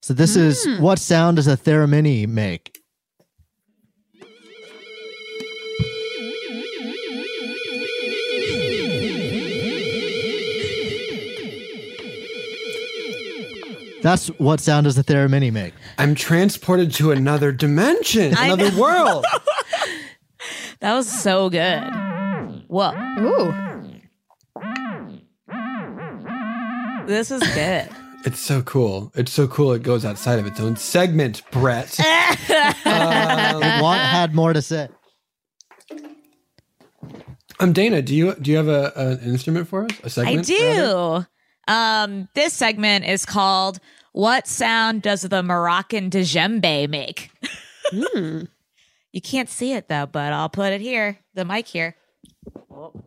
[0.00, 0.80] So this is Hmm.
[0.82, 2.78] what sound does a theremin make?
[14.02, 15.74] That's what sound does the theremin make?
[15.98, 18.80] I'm transported to another dimension, I another know.
[18.80, 19.24] world.
[20.80, 21.80] That was so good.
[22.66, 22.90] Whoa.
[23.20, 23.54] Ooh.
[27.06, 27.88] This is good.
[28.24, 29.10] It's so cool.
[29.16, 29.72] It's so cool.
[29.72, 31.96] It goes outside of its own segment, Brett.
[31.98, 34.88] I want had more to say.
[37.58, 39.90] Um, Dana, do you do you have a, an instrument for us?
[40.04, 40.38] A segment?
[40.38, 41.26] I do.
[41.68, 43.80] Um, this segment is called
[44.12, 47.30] "What Sound Does the Moroccan Djembe Make?"
[47.90, 48.42] Hmm.
[49.14, 51.96] You can't see it though, but I'll put it here, the mic here.
[52.72, 53.02] Ooh.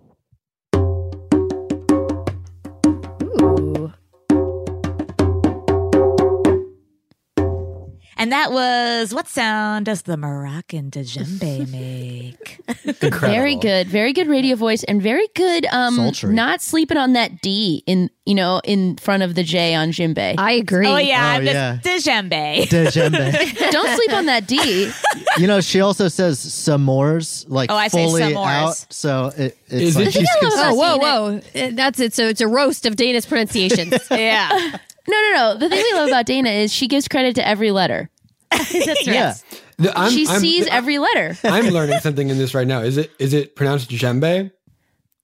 [8.18, 12.60] And that was what sound does the Moroccan djembe make?
[12.86, 13.20] Incredible.
[13.20, 15.66] Very good, very good radio voice, and very good.
[15.66, 16.34] Um, Sultry.
[16.34, 20.36] not sleeping on that D in you know in front of the J on djembe.
[20.38, 20.88] I agree.
[20.88, 21.44] oh yeah, Oh,
[21.84, 22.22] this yeah.
[22.22, 22.64] djembe.
[22.68, 23.72] Djembe.
[23.72, 24.92] Don't sleep on that D.
[25.38, 28.46] you know, she also says s'mores, like Oh, I say fully s'mores.
[28.48, 28.86] out.
[28.92, 31.42] So it, it's Is like it- she's I love cons- Oh, whoa, whoa.
[31.68, 32.14] Uh, That's it.
[32.14, 33.94] So it's a roast of Dana's pronunciations.
[34.10, 34.78] yeah.
[35.08, 35.58] No, no, no.
[35.60, 38.10] The thing we love about Dana is she gives credit to every letter.
[38.52, 38.98] That's right.
[39.06, 39.34] yeah.
[39.78, 41.38] The- I'm- she I'm- sees every letter.
[41.44, 42.82] I'm learning something in this right now.
[42.82, 44.52] Is it is it pronounced djembe?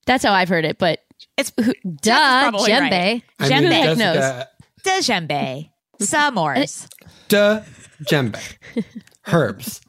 [0.05, 0.77] That's how I've heard it.
[0.77, 0.99] But
[1.37, 2.91] It's Duh, probably djembe.
[2.91, 3.23] right.
[3.39, 4.45] I mean, heck knows?
[4.83, 5.69] Jessica, djembe.
[6.01, 6.87] S'mores.
[7.27, 7.61] duh,
[8.03, 8.39] djembe.
[9.27, 9.81] Herbs.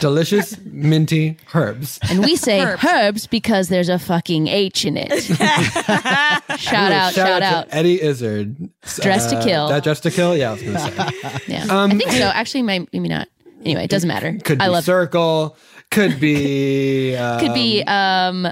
[0.00, 1.98] Delicious, minty herbs.
[2.10, 2.84] and we say Herbs.
[2.84, 5.10] herbs, because there's a fucking H in it.
[6.58, 7.68] shout out, shout, out.
[7.68, 8.56] to Eddie Izzard.
[9.00, 9.68] Dressed to Kill.
[9.68, 10.36] That Dressed to Kill?
[10.36, 11.40] Yeah, I was going to say.
[11.46, 12.24] Yeah, Um, I think so.
[12.24, 13.28] Actually, my, maybe not.
[13.64, 14.38] Anyway, it doesn't matter.
[14.44, 14.84] Could be I love.
[14.84, 15.56] Circle.
[15.90, 17.16] Could be.
[17.16, 17.82] Um, Could be.
[17.84, 18.48] Um.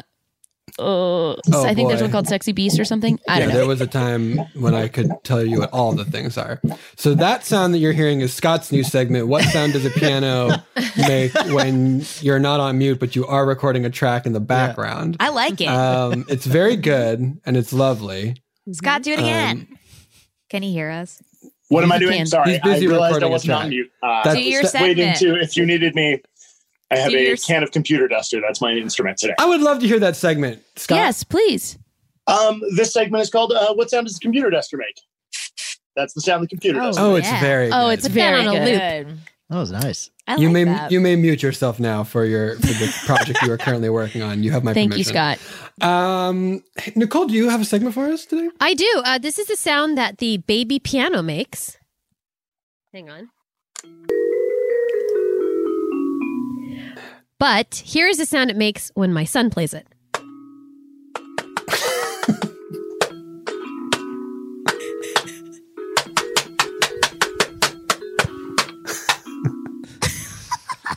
[0.78, 3.18] Uh, I think there's one called Sexy Beast or something.
[3.28, 3.54] I yeah, don't know.
[3.60, 6.60] there was a time when I could tell you what all the things are.
[6.96, 9.28] So that sound that you're hearing is Scott's new segment.
[9.28, 10.64] What sound does a piano
[10.96, 15.16] make when you're not on mute, but you are recording a track in the background?
[15.20, 15.68] I like it.
[15.68, 18.36] Um, it's very good and it's lovely.
[18.72, 19.68] Scott, do it again.
[19.70, 19.78] Um,
[20.50, 21.22] Can he hear us?
[21.68, 22.26] What am I doing?
[22.26, 23.68] Sorry, He's busy I realized I recording a wasn't on track.
[23.70, 23.90] mute.
[24.02, 26.20] Uh, That's- Do your just waiting to, if you needed me,
[26.94, 28.40] I have a your- can of computer duster.
[28.40, 29.34] That's my instrument today.
[29.38, 30.96] I would love to hear that segment, Scott.
[30.96, 31.78] Yes, please.
[32.26, 35.00] Um, this segment is called uh, "What Sound Does the Computer Duster Make?"
[35.96, 36.98] That's the sound the computer does.
[36.98, 37.40] Oh, it's Yeah.
[37.40, 37.70] very.
[37.70, 37.92] Oh, good.
[37.94, 39.06] it's Put very on good.
[39.08, 39.18] loop.
[39.50, 40.10] That was nice.
[40.26, 40.90] I you like may that.
[40.90, 44.42] you may mute yourself now for your for the project you are currently working on.
[44.42, 45.38] You have my Thank you, permission.
[45.78, 45.86] Scott.
[45.86, 48.48] Um, hey, Nicole, do you have a segment for us today?
[48.58, 49.02] I do.
[49.04, 51.76] Uh, this is the sound that the baby piano makes.
[52.92, 53.28] Hang on.
[57.44, 59.86] But here's the sound it makes when my son plays it.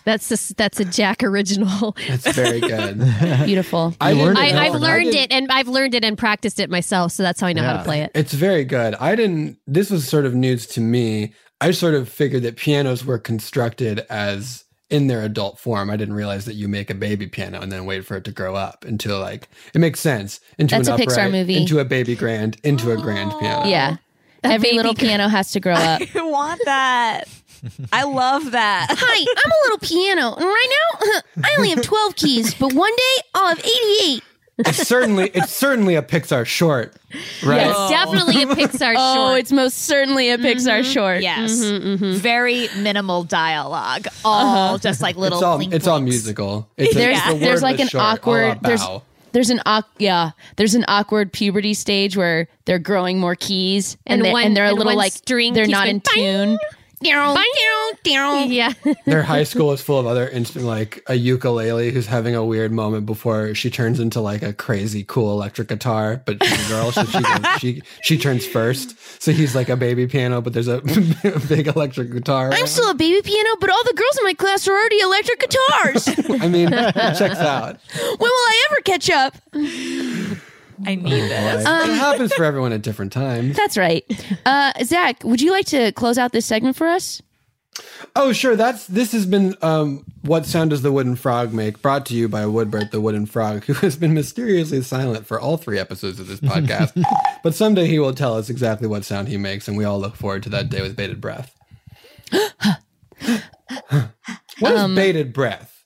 [0.05, 1.97] That's a, that's a Jack original.
[1.97, 2.97] It's very good.
[3.45, 3.93] Beautiful.
[3.99, 7.11] I didn't I, know- I've learned it and I've learned it and practiced it myself,
[7.11, 8.11] so that's how I know how to play it.
[8.15, 8.95] It's very good.
[9.01, 9.57] I didn't.
[9.67, 11.33] This was sort of news to me.
[11.59, 15.89] I sort of figured that pianos were constructed as in their adult form.
[15.89, 18.31] I didn't realize that you make a baby piano and then wait for it to
[18.31, 21.57] grow up until like it makes sense into That's an a Pixar movie.
[21.57, 23.67] into a baby grand, into a grand piano.
[23.67, 23.97] Yeah.
[24.43, 26.01] Every little piano has to grow up.
[26.15, 27.23] I want that.
[27.91, 28.88] I love that.
[28.91, 30.69] Hi, I'm a little piano, and right
[31.01, 34.23] now I only have 12 keys, but one day I'll have 88.
[34.60, 36.95] It's certainly it's certainly a Pixar short,
[37.45, 37.68] right?
[37.68, 37.89] It's oh.
[37.89, 38.95] definitely a Pixar short.
[38.97, 39.39] Oh, short.
[39.39, 40.91] it's most certainly a Pixar mm-hmm.
[40.91, 41.22] short.
[41.22, 41.51] Yes.
[41.51, 44.08] Mm-hmm, mm-hmm, Very minimal dialogue.
[44.26, 44.78] All uh-huh.
[44.80, 46.68] just like little it's all blink it's all musical.
[46.78, 48.84] It's a- There's it's the there's like an short, awkward there's
[49.34, 54.22] there's an awk yeah there's an awkward puberty stage where they're growing more keys and
[54.22, 56.58] And they, one- and they're a and little like string they're not in tune.
[58.49, 58.73] Yeah.
[59.05, 62.71] Their high school is full of other instant like a ukulele who's having a weird
[62.71, 66.91] moment before she turns into like a crazy cool electric guitar, but she's a girl,
[66.91, 67.23] so she
[67.59, 68.95] she she turns first.
[69.21, 70.81] So he's like a baby piano, but there's a,
[71.47, 72.51] big electric guitar.
[72.51, 75.39] I'm still a baby piano, but all the girls in my class are already electric
[75.39, 76.07] guitars.
[76.41, 77.79] I mean, it checks out.
[78.01, 79.35] when will I ever catch up?
[80.86, 81.65] I need this.
[81.65, 83.55] Um, it happens for everyone at different times.
[83.57, 84.03] That's right.
[84.45, 87.21] Uh, Zach, would you like to close out this segment for us?
[88.15, 88.55] Oh, sure.
[88.55, 91.82] That's this has been um, what sound does the wooden frog make?
[91.82, 95.57] Brought to you by Woodbert the wooden frog, who has been mysteriously silent for all
[95.57, 96.99] three episodes of this podcast.
[97.43, 100.15] but someday he will tell us exactly what sound he makes, and we all look
[100.15, 101.55] forward to that day with bated breath.
[104.59, 105.76] What is Um, bated breath?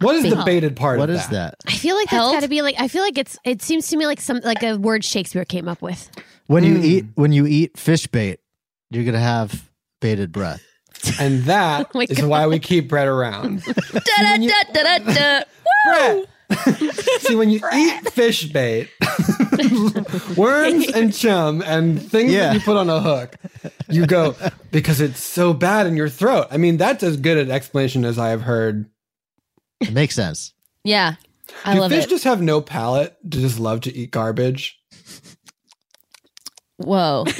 [0.00, 1.54] What is the baited part What of is that?
[1.66, 2.74] I feel like that's got to be like.
[2.78, 3.38] I feel like it's.
[3.44, 6.10] It seems to me like some like a word Shakespeare came up with.
[6.46, 6.84] When you Mm.
[6.84, 8.40] eat when you eat fish bait,
[8.90, 9.68] you're gonna have
[10.00, 10.62] bated breath.
[11.20, 13.62] And that Oh my is why we keep Brett around.
[15.86, 16.26] Brett.
[17.20, 18.88] See, when you eat fish bait,
[20.36, 22.48] worms and chum and things Yeah.
[22.48, 23.36] that you put on a hook,
[23.88, 24.34] you go
[24.70, 26.46] because it's so bad in your throat.
[26.50, 28.86] I mean, that's as good an explanation as I have heard.
[29.80, 30.52] It makes sense.
[30.84, 31.14] Yeah.
[31.64, 32.10] I Do love fish it.
[32.10, 34.78] just have no palate to just love to eat garbage?
[36.78, 37.24] Whoa.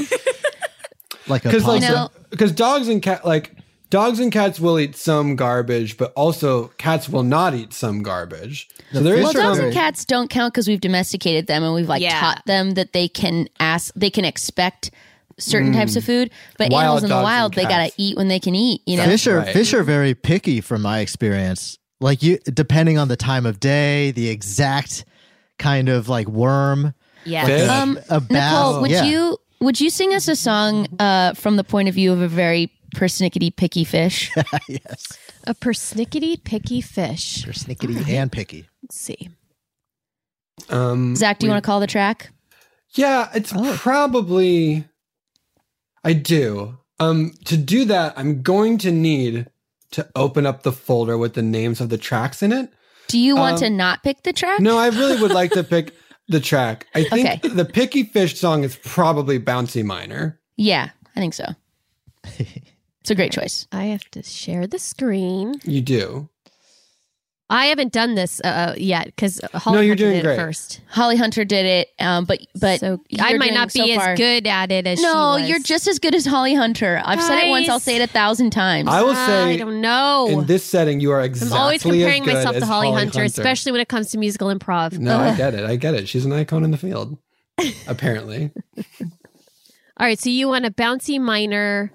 [1.28, 3.57] Like a Because like You know- because dogs and cat like
[3.91, 8.68] dogs and cats will eat some garbage, but also cats will not eat some garbage.
[8.93, 11.74] So there is well, dogs some- and cats don't count because we've domesticated them and
[11.74, 12.20] we've like Yeah.
[12.20, 14.93] taught them that they can ask, they can expect
[15.37, 16.30] certain types of food.
[16.59, 16.74] But Mm.
[16.74, 17.95] Wild animals in the dogs and wild, they gotta cats.
[17.99, 18.82] eat when they can eat.
[18.87, 19.53] You know, fish are right.
[19.53, 21.76] fish are very picky from my experience.
[22.01, 25.05] Like you depending on the time of day, the exact
[25.59, 26.94] kind of like worm.
[27.24, 27.47] Yeah.
[27.47, 27.68] Fish?
[27.68, 28.20] Um, A.
[28.30, 29.05] Nicole, would yeah.
[29.05, 32.28] you would you sing us a song uh, from the point of view of a
[32.28, 34.30] very persnickety picky fish?
[34.68, 35.18] yes.
[35.44, 37.44] A persnickety picky fish.
[37.44, 38.66] They're snickety and picky.
[38.82, 39.30] Let's see.
[40.70, 42.30] um, Zach, do you want to call the track?
[42.90, 44.84] Yeah, it's probably.
[46.05, 46.78] I do.
[46.99, 49.51] Um, to do that, I'm going to need
[49.97, 52.70] to open up the folder with the names of the tracks in it.
[53.09, 54.61] Do you want Um, to not pick the track?
[54.61, 55.92] No, I really would like to pick
[56.28, 56.86] the track.
[56.94, 57.49] I think Okay.
[57.49, 60.40] the Picky Fish song is probably Bouncy Minor.
[60.57, 61.44] Yeah, I think so.
[63.01, 63.68] It's a great choice.
[63.70, 65.61] I have to share the screen.
[65.62, 66.28] You do.
[67.49, 70.34] I haven't done this uh, yet because Holly No, you're Hunter doing did great.
[70.34, 70.80] it first.
[70.88, 73.94] Holly Hunter did it, um, but but So you're I might doing not so be
[73.94, 75.49] far- as good at it as she No, was.
[75.49, 77.01] you're just as good as Holly Hunter.
[77.05, 77.68] I've said it once.
[77.68, 77.84] I'll Guys.
[77.84, 78.88] say it a thousand times.
[78.88, 80.26] I will say I don't know.
[80.28, 81.57] in this setting, you are exactly.
[81.57, 84.11] I'm exactly always comparing as good myself as to Holly, Hunter, especially when it comes
[84.11, 84.99] to musical improv.
[84.99, 85.64] No, I get it.
[85.64, 86.09] I get it.
[86.09, 87.16] She's an icon in the field.
[87.86, 88.51] Apparently.
[89.01, 91.90] All right, so you want a bouncy minor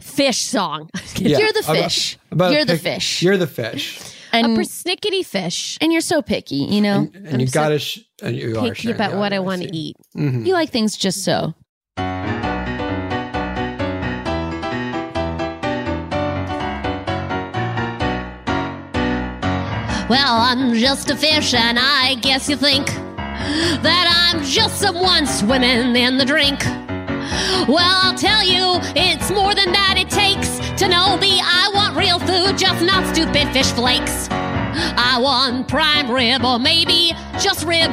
[0.00, 0.90] fish song.
[1.14, 1.38] Yeah.
[1.38, 2.18] You're the About- fish.
[2.30, 3.22] about You're the pick- fish.
[3.22, 4.00] You're the fish.
[4.44, 5.78] A and persnickety fish.
[5.80, 6.56] and you're so picky.
[6.56, 9.18] You know, And, and you so gotta sh- and you are Picky sharing about the
[9.18, 9.74] what I audio, want to see.
[9.74, 9.96] eat.
[10.16, 10.46] Mhm.
[10.46, 11.54] you like things just so.
[20.08, 25.96] Well, I'm just a fish, and I guess you think that I'm just someone swimming
[25.96, 26.60] in the drink.
[27.68, 31.40] Well, I'll tell you, it's more than that it takes to know me.
[31.42, 34.28] I want real food, just not stupid fish flakes.
[34.30, 37.92] I want prime rib, or maybe just rib.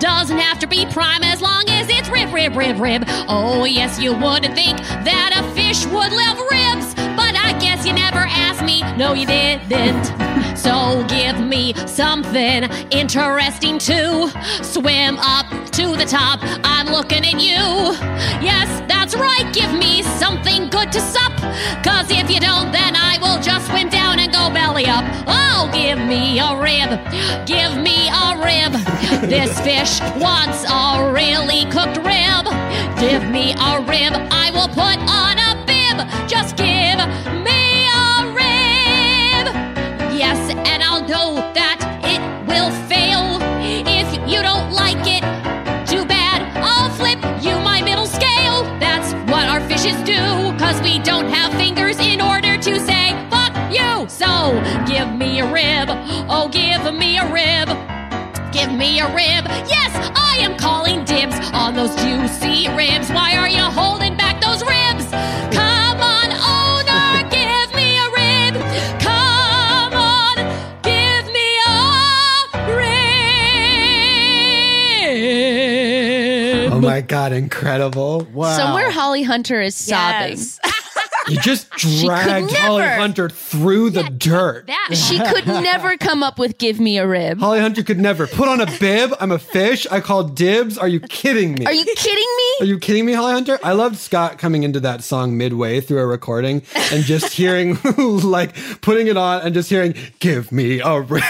[0.00, 3.04] Doesn't have to be prime as long as it's rib, rib, rib, rib.
[3.28, 7.92] Oh, yes, you wouldn't think that a fish would love ribs, but I guess you
[7.92, 8.80] never asked me.
[8.96, 10.31] No, you didn't.
[10.62, 14.30] So give me something interesting to
[14.62, 16.38] swim up to the top.
[16.62, 17.98] I'm looking at you.
[18.40, 19.52] Yes, that's right.
[19.52, 21.32] Give me something good to sup.
[21.82, 25.04] Cause if you don't, then I will just swim down and go belly up.
[25.26, 26.90] Oh, give me a rib.
[27.44, 28.72] Give me a rib.
[29.28, 32.46] This fish wants a really cooked rib.
[33.02, 34.14] Give me a rib.
[34.30, 36.28] I will put on a bib.
[36.28, 37.41] Just give
[41.08, 42.91] know that it will fail
[77.30, 77.32] rib.
[77.32, 78.26] My god, incredible.
[78.32, 78.56] Wow.
[78.56, 80.38] Somewhere Holly Hunter is sobbing.
[80.38, 80.58] Yes.
[81.32, 84.66] You just could dragged Holly never- Hunter through the dirt.
[84.66, 88.26] That She could never come up with "Give Me a Rib." Holly Hunter could never
[88.26, 89.12] put on a bib.
[89.20, 89.86] I'm a fish.
[89.90, 90.76] I call dibs.
[90.78, 91.66] Are you kidding me?
[91.66, 92.52] Are you kidding me?
[92.60, 93.58] Are you kidding me, Holly Hunter?
[93.62, 96.62] I loved Scott coming into that song midway through a recording
[96.92, 101.22] and just hearing, like, putting it on and just hearing, give me a rib.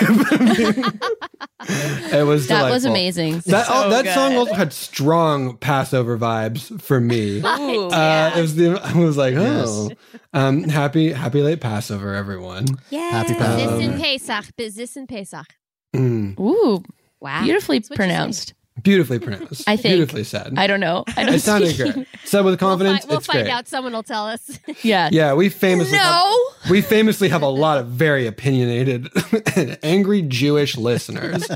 [1.61, 2.91] it was That was delightful.
[2.91, 3.39] amazing.
[3.47, 7.39] That, oh, So that song also had strong Passover vibes for me.
[7.39, 9.91] Ooh, Uh, it was the, I was like, oh,
[10.33, 12.67] um, happy, happy late Passover, everyone.
[12.91, 13.81] Happy This Passover.
[13.81, 14.45] in Pesach.
[14.57, 15.47] This in Pesach.
[15.95, 16.83] Mm, Ooh,
[17.21, 17.43] Wow.
[17.45, 18.09] beautifully That's what you say.
[18.09, 18.55] pronounced.
[18.83, 19.69] beautifully pronounced.
[19.69, 19.93] I think.
[19.95, 20.55] Beautifully said.
[20.57, 21.05] I don't know.
[21.17, 22.07] I don't it sounded speak- great.
[22.25, 23.05] Said with We'll, confidence.
[23.05, 23.51] fi- we'll it's find great.
[23.53, 23.69] out.
[23.69, 24.59] Someone will tell us.
[24.83, 25.11] Yeah.
[25.13, 26.25] Yeah, we famously have,
[26.71, 29.09] we famously have a lot of very opinionated,
[29.55, 31.49] and angry Jewish listeners.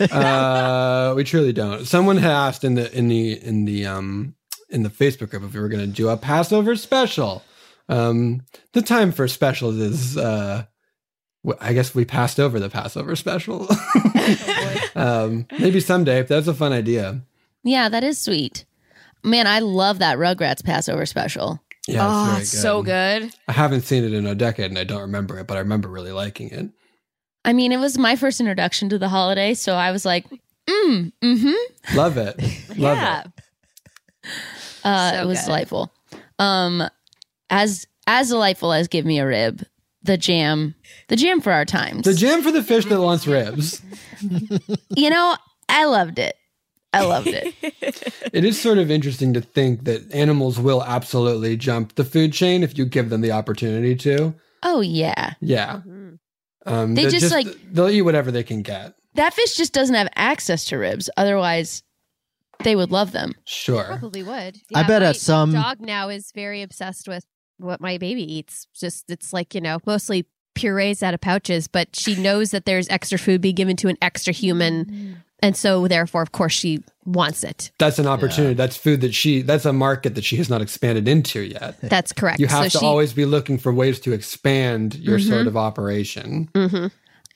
[0.00, 1.86] uh, we truly don't.
[1.86, 4.34] Someone had asked in the in the in the um
[4.70, 7.42] in the Facebook group if we were going to do a Passover special.
[7.88, 10.64] Um, the time for specials is, uh,
[11.44, 13.68] w- I guess we passed over the Passover special.
[14.94, 16.18] um, maybe someday.
[16.20, 17.20] If that's a fun idea.
[17.62, 18.64] Yeah, that is sweet.
[19.22, 21.60] Man, I love that Rugrats Passover special.
[21.86, 23.34] Yeah, oh, very it's so good.
[23.48, 25.88] I haven't seen it in a decade and I don't remember it, but I remember
[25.88, 26.70] really liking it.
[27.44, 30.26] I mean, it was my first introduction to the holiday, so I was like,
[30.66, 31.96] mm, mm-hmm.
[31.96, 32.36] Love it.
[32.78, 33.20] Love Yeah.
[33.24, 33.32] it.
[34.82, 35.44] Uh, So it was good.
[35.46, 35.92] delightful.
[36.38, 36.88] Um,
[37.54, 39.62] as as delightful as give me a rib,
[40.02, 40.74] the jam,
[41.08, 42.04] the jam for our times.
[42.04, 43.80] The jam for the fish that wants ribs.
[44.96, 45.36] you know,
[45.68, 46.34] I loved it.
[46.92, 47.54] I loved it.
[48.34, 52.64] It is sort of interesting to think that animals will absolutely jump the food chain
[52.64, 54.34] if you give them the opportunity to.
[54.64, 55.82] oh yeah, Yeah.
[56.66, 58.94] Um, They they're just, like- they'll eat whatever they can get.
[59.14, 61.08] that fish just doesn't have access to ribs.
[61.16, 61.84] Otherwise,
[62.64, 63.34] they would love them.
[63.44, 63.84] Sure.
[63.84, 64.56] Probably would.
[64.74, 67.24] I bet my at some- dog now is very obsessed with
[67.58, 68.66] what my baby eats.
[68.74, 72.88] Just it's like you know mostly purees out of pouches, but she knows that there's
[72.88, 77.42] extra food being given to an extra human, and so therefore, of course, she wants
[77.44, 77.72] it.
[77.78, 78.54] That's an opportunity.
[78.54, 79.42] That's food that she.
[79.42, 81.80] That's a market that she has not expanded into yet.
[81.82, 82.38] That's correct.
[82.40, 85.28] You have So to she- always be looking for ways to expand your Mhm.
[85.28, 86.48] sort of operation.
[86.54, 86.86] Mm-hmm.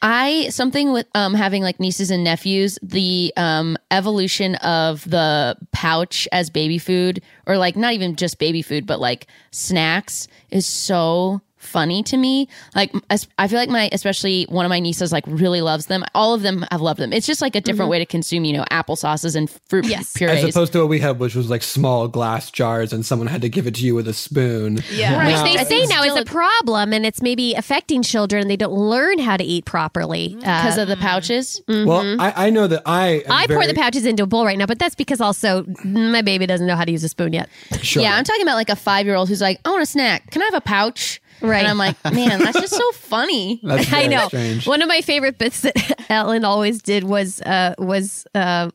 [0.01, 6.28] I something with um having like nieces and nephews, the um evolution of the pouch
[6.32, 11.40] as baby food or like not even just baby food but like snacks is so
[11.59, 12.48] funny to me.
[12.74, 12.92] Like
[13.38, 16.04] I feel like my especially one of my nieces like really loves them.
[16.14, 17.12] All of them have loved them.
[17.12, 17.92] It's just like a different Mhm.
[17.92, 20.44] way to consume, you know, applesauces and fruit purees.
[20.44, 23.42] As opposed to what we had, which was like small glass jars, and someone had
[23.42, 24.76] to give it to you with a spoon.
[24.76, 25.11] Right.
[25.11, 28.48] Now- they say now is a problem and it's maybe affecting children.
[28.48, 31.61] They don't learn how to eat properly uh, because of the pouches.
[31.68, 32.20] Well, mm-hmm.
[32.20, 33.22] I, I know that I.
[33.26, 36.22] am I pour the pouches into a bowl right now, but that's because also my
[36.22, 37.48] baby doesn't know how to use a spoon yet.
[37.82, 38.02] Sure.
[38.02, 40.30] Yeah, I'm talking about like a five year old who's like, I want a snack.
[40.30, 41.20] Can I have a pouch?
[41.41, 41.59] Right.
[41.59, 43.61] And I'm like, man, that's just so funny.
[43.64, 44.28] That's I know.
[44.28, 44.66] strange.
[44.66, 48.70] One of my favorite bits that Ellen always did was uh was uh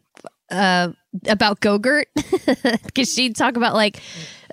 [0.50, 0.90] uh
[1.28, 2.06] about Gogurt
[2.86, 4.02] because she'd talk about like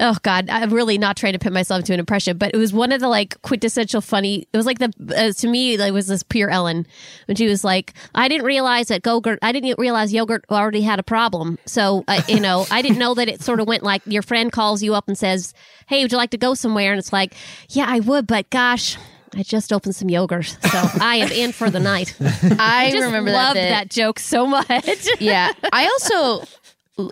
[0.01, 2.73] oh god I'm really not trying to put myself into an impression but it was
[2.73, 6.07] one of the like quintessential funny it was like the uh, to me like was
[6.07, 6.87] this pure Ellen
[7.27, 10.99] when she was like I didn't realize that Gogurt I didn't realize yogurt already had
[10.99, 14.03] a problem so uh, you know I didn't know that it sort of went like
[14.07, 15.55] your friend calls you up and says
[15.87, 17.35] hey would you like to go somewhere and it's like
[17.69, 18.97] yeah I would but gosh
[19.35, 20.59] I just opened some yogurt, so
[21.01, 22.17] I am in for the night.
[22.21, 23.69] I just remember that loved bit.
[23.69, 25.09] that joke so much.
[25.21, 25.53] yeah.
[25.73, 26.45] I also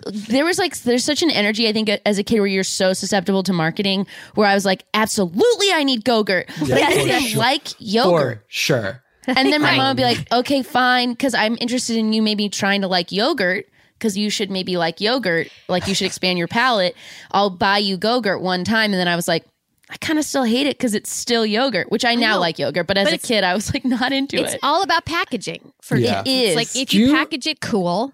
[0.05, 2.93] there was like there's such an energy I think as a kid where you're so
[2.93, 7.21] susceptible to marketing where I was like absolutely I need Gogurt but Yeah, I didn't
[7.23, 7.39] sure.
[7.39, 9.03] like yogurt For sure.
[9.27, 12.49] and then my mom would be like okay fine because I'm interested in you maybe
[12.49, 13.65] trying to like yogurt
[13.97, 16.95] because you should maybe like yogurt like you should expand your palate
[17.31, 19.45] I'll buy you Gogurt one time and then I was like
[19.91, 22.41] I kind of still hate it because it's still yogurt, which I now know.
[22.41, 22.85] like yogurt.
[22.85, 24.55] But as a kid, I was like not into It's it.
[24.57, 25.73] It's all about packaging.
[25.81, 26.21] For Yeah.
[26.21, 26.27] kids.
[26.29, 28.13] It It's like if you, you- package it cool.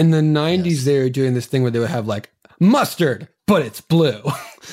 [0.00, 3.62] In the 90s, they were doing this thing where they would have like mustard, but
[3.62, 4.20] it's blue.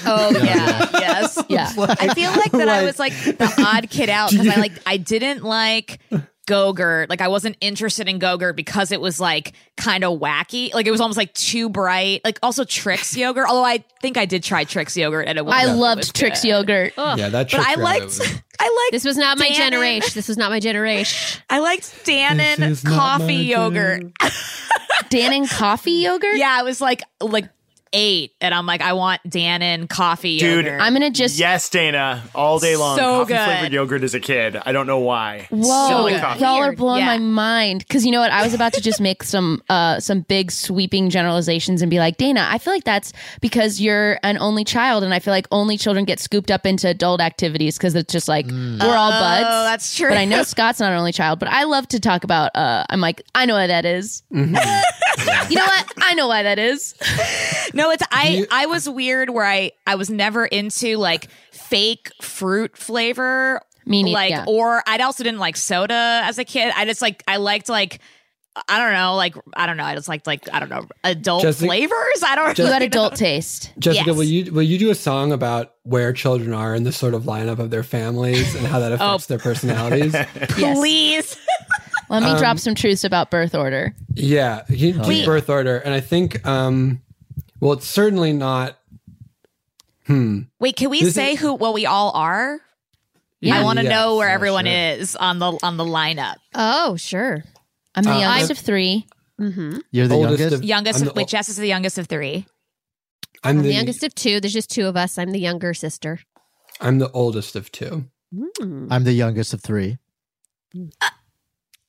[0.05, 1.69] Oh yeah, yes, yeah.
[1.77, 4.97] I feel like that I was like the odd kid out because I like I
[4.97, 5.99] didn't like
[6.47, 7.09] Gogurt.
[7.09, 10.73] Like I wasn't interested in Gogurt because it was like kind of wacky.
[10.73, 12.21] Like it was almost like too bright.
[12.23, 13.47] Like also Trix yogurt.
[13.49, 16.47] Although I think I did try Trix yogurt and it was I loved Trix good.
[16.49, 16.93] yogurt.
[16.97, 19.55] yeah, that But I liked rabbit I liked This was not my Dannon.
[19.57, 20.11] generation.
[20.13, 21.41] This was not my generation.
[21.49, 23.59] I liked Dannon This is not coffee my
[25.03, 25.11] yogurt.
[25.11, 26.37] Dannon coffee yogurt.
[26.37, 27.49] Yeah, it was like like
[27.93, 30.81] eight, and I'm like, I want Dannon coffee Dude, yogurt.
[30.81, 32.97] I'm gonna just Yes, Dana, all day long.
[32.97, 33.45] So coffee good.
[33.45, 34.57] flavored yogurt as a kid.
[34.65, 35.47] I don't know why.
[35.49, 36.39] Whoa, Still like coffee.
[36.41, 37.05] y'all are blowing Yeah.
[37.05, 37.79] my mind.
[37.79, 38.31] Because you know what?
[38.31, 42.17] I was about to just make some uh some big sweeping generalizations and be like,
[42.17, 45.77] Dana, I feel like that's because you're an only child, and I feel like only
[45.77, 49.43] children get scooped up into adult activities because it's just like we're all Oh, buds.
[49.69, 50.09] that's true.
[50.09, 51.39] But I know Scott's not an only child.
[51.39, 52.51] But I love to talk about.
[52.55, 54.23] uh I'm like, I know why that is.
[54.33, 54.55] Mm-hmm.
[55.49, 55.93] you know what?
[55.97, 56.95] I know why that is.
[57.73, 58.29] No, it's I.
[58.29, 63.61] you- I was weird where I I was never into like fake fruit flavor.
[63.85, 64.45] Me neither, Like, yeah.
[64.47, 66.73] or I also didn't like soda as a kid.
[66.75, 67.99] I just like I liked like
[68.67, 69.83] I don't know, like I don't know.
[69.83, 72.23] I just liked like I don't know adult Jessica- flavors.
[72.25, 72.57] I don't.
[72.57, 72.63] Know.
[72.65, 72.85] You really got know.
[72.85, 73.71] adult taste.
[73.79, 74.15] Jessica, Yes.
[74.17, 77.23] will you will you do a song about where children are in the sort of
[77.23, 78.95] lineup of their families and how that oh.
[78.95, 80.15] affects their personalities?
[80.49, 81.37] Please.
[82.09, 83.93] Let me Um, drop some truths about birth order.
[84.15, 85.25] Yeah, you do Wait.
[85.25, 87.01] birth order, and I think, um,
[87.59, 88.77] well, it's certainly not.
[90.05, 90.43] Hmm.
[90.59, 92.59] Wait, can we This say is- who what we all are?
[93.41, 93.59] Yeah.
[93.59, 94.73] I want to Yes, know where yeah, everyone sure.
[94.73, 96.35] is on the on the lineup.
[96.55, 97.43] Oh, sure.
[97.93, 99.05] I'm the Uh, youngest I'm- of three.
[99.39, 99.77] Mm-hmm.
[99.91, 100.55] You're the Oldest youngest.
[100.55, 102.47] of- Youngest, of, the wait, Jess is the youngest of three.
[103.43, 104.39] I'm I'm the the youngest of two.
[104.39, 105.17] There's just two of us.
[105.19, 106.19] I'm the younger sister.
[106.81, 108.05] I'm the oldest of two.
[108.89, 109.97] I'm the youngest of three.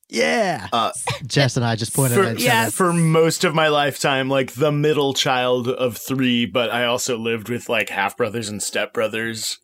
[0.08, 0.68] Yeah.
[0.72, 0.92] Uh,
[1.26, 2.70] Jess and I just pointed for, at each other.
[2.70, 7.48] for most of my lifetime, like the middle child of three, but I also lived
[7.48, 9.58] with like half brothers and step brothers.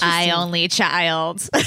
[0.00, 1.48] I only child.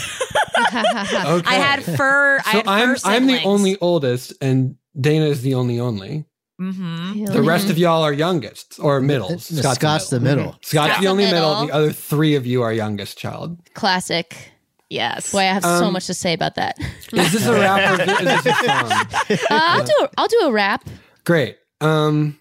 [0.63, 1.49] Okay.
[1.49, 2.39] I had fur.
[2.45, 6.25] I had I'm, fur I'm the only oldest, and Dana is the only only.
[6.61, 7.25] Mm-hmm.
[7.25, 9.51] The rest of y'all are youngest or middles.
[9.51, 10.51] Uh, Scott's the middle.
[10.61, 11.49] Scott's Scott's the only the middle.
[11.49, 11.67] middle.
[11.67, 13.57] The other three of you are youngest child.
[13.73, 14.50] Classic.
[14.91, 15.31] Yes.
[15.31, 16.77] Boy, I have so Um, much to say about that.
[17.13, 19.37] Is this a rap or is this a song?
[19.49, 20.87] Uh, I'll do a, I'll do a rap.
[21.23, 21.57] Great.
[21.79, 22.37] Um,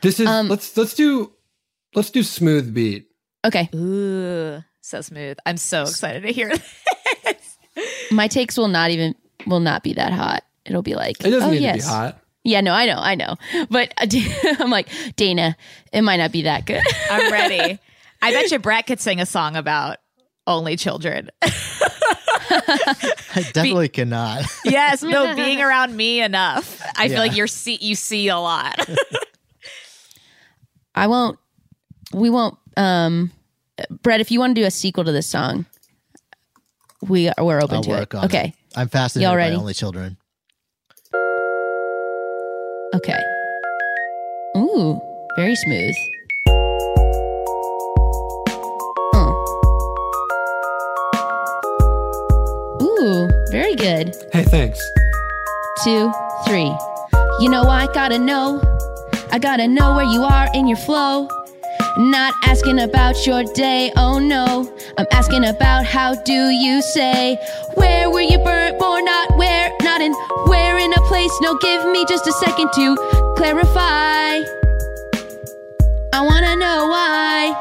[0.00, 1.32] this is Um, let's let's do
[1.94, 3.08] let's do smooth beat.
[3.44, 3.68] Okay.
[3.74, 5.36] Ooh, so smooth.
[5.44, 6.50] I'm so excited to hear.
[8.10, 9.14] My takes will not even
[9.46, 10.44] will not be that hot.
[10.64, 11.76] It'll be like It doesn't oh, need yes.
[11.76, 12.18] to be hot.
[12.44, 13.36] Yeah, no, I know, I know.
[13.68, 14.06] But uh,
[14.60, 15.58] I'm like Dana.
[15.92, 16.82] It might not be that good.
[17.10, 17.78] I'm ready.
[18.22, 19.98] I bet you Brett could sing a song about
[20.48, 21.30] only children.
[22.50, 24.44] I definitely cannot.
[24.64, 26.82] yes, no, being around me enough.
[26.96, 27.08] I Yeah.
[27.10, 28.88] feel like you're see you see a lot.
[30.94, 31.38] I won't.
[32.12, 32.56] We won't.
[32.76, 33.30] Um,
[34.02, 35.66] Brett, if you want to do a sequel to this song,
[37.02, 38.16] we are, we're open I'll to work it.
[38.16, 38.48] on okay.
[38.48, 38.54] it.
[38.76, 40.16] I'm fascinated Y'all by only children.
[42.94, 43.22] Okay.
[44.56, 45.00] Ooh,
[45.36, 45.94] very smooth.
[53.50, 54.14] Very good.
[54.32, 54.80] Hey, thanks.
[55.84, 56.12] Two,
[56.46, 56.74] three.
[57.40, 58.60] You know, I gotta know.
[59.30, 61.28] I gotta know where you are in your flow.
[61.96, 64.72] Not asking about your day, oh no.
[64.98, 67.36] I'm asking about how do you say,
[67.74, 70.12] where were you burnt, born, not where, not in,
[70.46, 71.32] where in a place.
[71.40, 72.96] No, give me just a second to
[73.36, 74.40] clarify.
[76.12, 77.54] I wanna know why.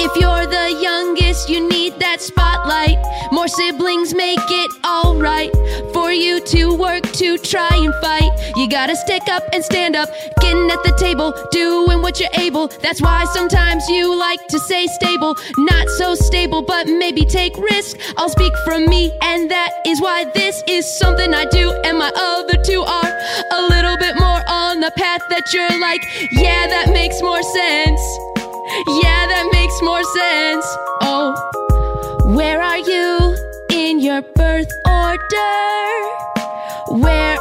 [0.00, 2.20] If you're the youngest, you need that
[2.62, 2.98] spotlight.
[3.32, 5.52] More siblings make it alright.
[5.92, 10.08] For you to work to try and fight, you gotta stick up and stand up.
[10.40, 12.68] Getting at the table, doing what you're able.
[12.82, 15.36] That's why sometimes you like to say stable.
[15.58, 17.96] Not so stable, but maybe take risk.
[18.16, 21.72] I'll speak from me, and that is why this is something I do.
[21.84, 23.12] And my other two are
[23.52, 26.02] a little bit more on the path that you're like,
[26.32, 28.02] yeah, that makes more sense.
[29.02, 30.66] Yeah, that makes more sense.
[31.02, 31.61] Oh,
[32.24, 33.36] where are you
[33.70, 35.18] in your birth order?
[36.88, 37.38] Where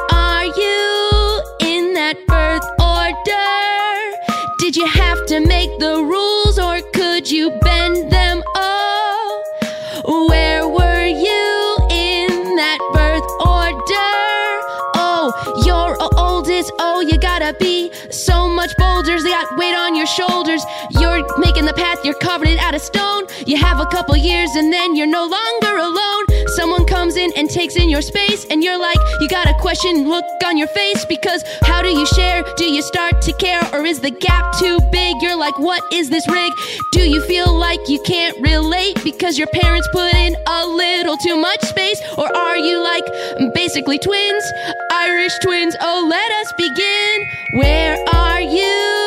[19.58, 20.64] weight on your shoulders.
[20.92, 23.26] You're making the path, you're carving it out of stone.
[23.46, 26.26] You have a couple years and then you're no longer alone.
[26.56, 30.10] Someone comes in and takes in your space, and you're like, you got a question
[30.10, 32.44] look on your face because how do you share?
[32.58, 35.16] Do you start to care, or is the gap too big?
[35.22, 36.52] You're like, what is this rig?
[36.92, 41.38] Do you feel like you can't relate because your parents put in a little too
[41.38, 42.02] much space?
[42.18, 43.06] Or are you like
[43.54, 44.44] basically twins,
[44.92, 45.76] Irish twins?
[45.80, 47.62] Oh, let us begin.
[47.62, 49.01] Where are you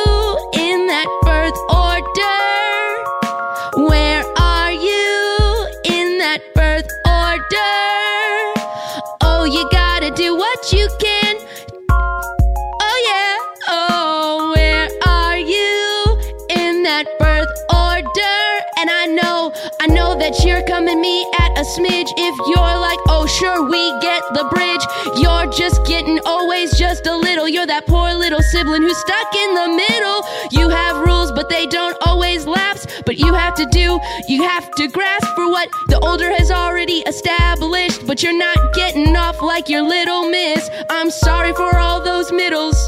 [21.05, 22.11] me at a smidge.
[22.17, 24.85] If you're like, oh, sure, we get the bridge.
[25.21, 27.47] You're just getting always just a little.
[27.47, 30.19] You're that poor little sibling who's stuck in the middle.
[30.59, 32.87] You have rules, but they don't always lapse.
[33.05, 37.01] But you have to do, you have to grasp for what the older has already
[37.13, 38.07] established.
[38.07, 40.71] But you're not getting off like your little miss.
[40.89, 42.79] I'm sorry for all those middles.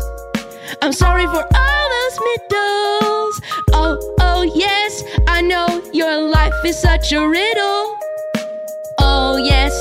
[0.80, 3.34] I'm sorry for all those middles.
[3.72, 8.05] Oh, oh, yes, I know your life is such a riddle.
[8.98, 9.72] Oh, yes,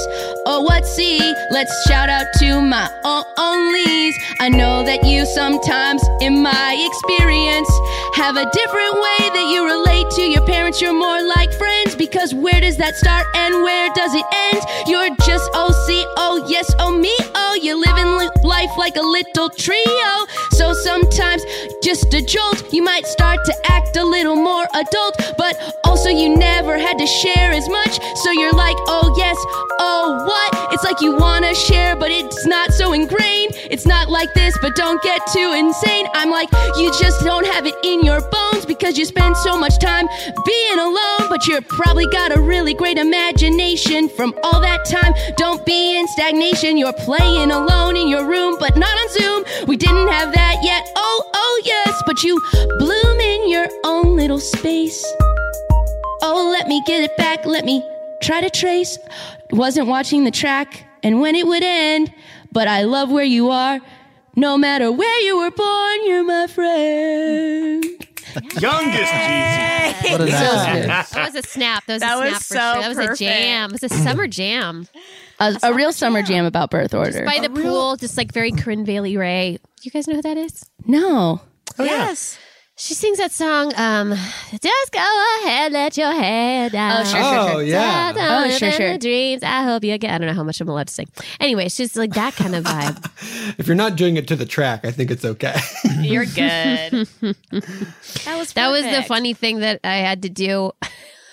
[0.45, 1.19] oh, what see?
[1.51, 4.13] Let's shout out to my onlys.
[4.39, 7.69] I know that you sometimes, in my experience,
[8.15, 10.81] have a different way that you relate to your parents.
[10.81, 14.61] You're more like friends because where does that start and where does it end?
[14.87, 15.87] You're just OC,
[16.17, 20.11] oh, yes, oh, me, oh, you're living li- life like a little trio.
[20.51, 21.41] So sometimes,
[21.83, 25.53] just a jolt, you might start to act a little more adult, but
[25.83, 27.93] also you never had to share as much.
[28.23, 29.37] So you're like, oh, yes,
[29.87, 30.73] oh, what?
[30.73, 33.51] It's like you wanna share, but it's not so ingrained.
[33.73, 36.05] It's not like this, but don't get too insane.
[36.13, 36.49] I'm like,
[36.79, 40.07] you just don't have it in your bones because you spend so much time
[40.45, 45.13] being alone, but you're probably got a really great imagination from all that time.
[45.37, 46.77] Don't be in stagnation.
[46.77, 49.67] You're playing alone in your room, but not on Zoom.
[49.67, 50.87] We didn't have that yet.
[50.95, 52.39] Oh, oh, yes, but you
[52.79, 55.03] bloom in your own little space.
[56.21, 57.45] Oh, let me get it back.
[57.45, 57.83] Let me
[58.21, 58.97] try to trace.
[59.51, 62.13] Wasn't watching the track and when it would end,
[62.51, 63.79] but I love where you are.
[64.35, 67.83] No matter where you were born, you're my friend.
[68.59, 69.74] Youngest Jeezy.
[70.11, 71.85] What a nice That was a snap.
[71.85, 72.81] That was That a was snap for so sure.
[72.81, 73.21] That was perfect.
[73.21, 73.69] a jam.
[73.73, 74.87] It was a summer jam.
[75.39, 77.25] A, a real summer jam about birth order.
[77.25, 79.59] By the pool, just like very Corinne Bailey Rae.
[79.81, 80.69] You guys know who that is?
[80.85, 81.41] No.
[81.77, 82.37] yes.
[82.77, 87.01] She sings that song, um, just go ahead, let your hair down.
[87.01, 87.55] Oh, sure, sure, sure.
[87.55, 88.11] Oh, yeah.
[88.11, 88.89] Da- da- Oh, sure, sure.
[88.89, 89.43] da- Dreams.
[89.43, 90.11] I hope you get.
[90.11, 91.07] I don't know how much I'm allowed to sing.
[91.39, 93.55] Anyway, it's just like that kind of vibe.
[93.57, 95.55] If you're not doing it to the track, I think it's okay.
[96.01, 97.07] You're good.
[97.21, 100.71] that was That was the funny thing that I had to do.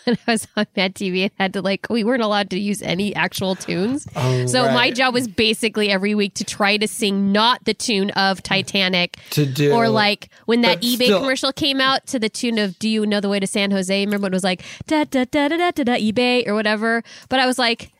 [0.05, 2.83] when I was on Mad TV and had to like we weren't allowed to use
[2.83, 4.07] any actual tunes.
[4.17, 8.11] Oh, so my job was basically every week to try to sing not the tune
[8.11, 12.29] of Titanic To do- or like when that eBay still- commercial came out to the
[12.29, 14.05] tune of Do You Know the Way to San Jose?
[14.05, 17.03] Remember when it was like da da da da da da, da eBay or whatever?
[17.29, 17.91] But I was like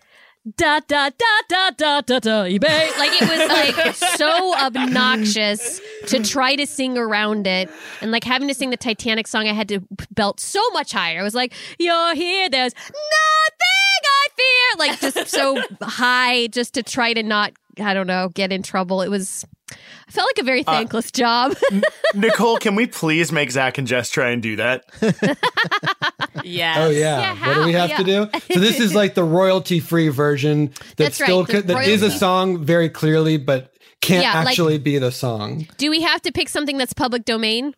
[0.57, 2.99] da da da da da da da eBay.
[2.99, 7.71] Like it was like so obnoxious to try to sing around it,
[8.01, 9.81] and like having to sing the Titanic song, I had to
[10.11, 11.21] belt so much higher.
[11.21, 16.83] I was like, "You're here, there's nothing I fear," like just so high, just to
[16.83, 19.03] try to not, I don't know, get in trouble.
[19.03, 19.45] It was.
[19.71, 21.55] I felt like a very uh, thankless job.
[22.15, 24.85] Nicole, can we please make Zach and Jess try and do that?
[26.35, 26.75] Oh, yeah.
[26.79, 27.35] Oh yeah.
[27.47, 27.87] what do we how?
[27.87, 28.29] have to do?
[28.53, 32.11] So this is like the royalty-free version that That's right, still the that is a
[32.11, 35.67] song very clearly, but can't Yeah, like- actually be the song.
[35.77, 37.75] Do we have to pick something that's public domain?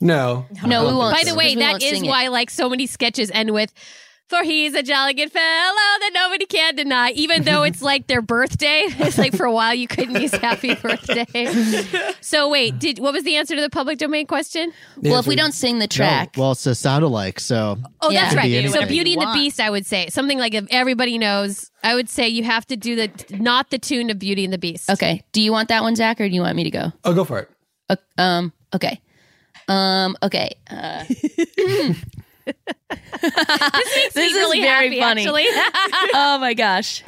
[0.00, 0.46] No.
[0.64, 1.16] No, we won't.
[1.16, 2.08] By the way, that is that won't is sing it.
[2.08, 3.72] why like so many sketches end with
[4.28, 8.22] for he's a jolly good fellow that nobody can deny, even though it's like their
[8.22, 8.86] birthday.
[9.08, 11.46] It's like for a while you couldn't use happy birthday.
[12.20, 14.72] so wait, did what was the answer to the public domain question?
[15.00, 18.10] Well, if we don't sing the track, No, well, it's a sound alike, so Oh,
[18.10, 18.22] Yeah.
[18.22, 18.70] that's Could be right.
[18.70, 18.88] So anything.
[18.94, 19.38] Beauty and the want.
[19.38, 21.70] Beast, I would say something like if everybody knows.
[21.82, 24.58] I would say you have to do the not the tune of Beauty and the
[24.58, 24.90] Beast.
[24.90, 25.22] okay.
[25.32, 26.92] Do you want that one, Zach, or do you want me to go?
[27.04, 27.50] Oh, go for it.
[27.88, 28.52] Uh, um.
[28.74, 29.00] Okay.
[29.68, 30.16] Um.
[30.22, 30.54] Okay.
[30.68, 31.04] Uh,
[33.20, 35.22] This this is really very happy, funny.
[35.22, 35.46] actually.
[36.14, 37.02] oh my gosh.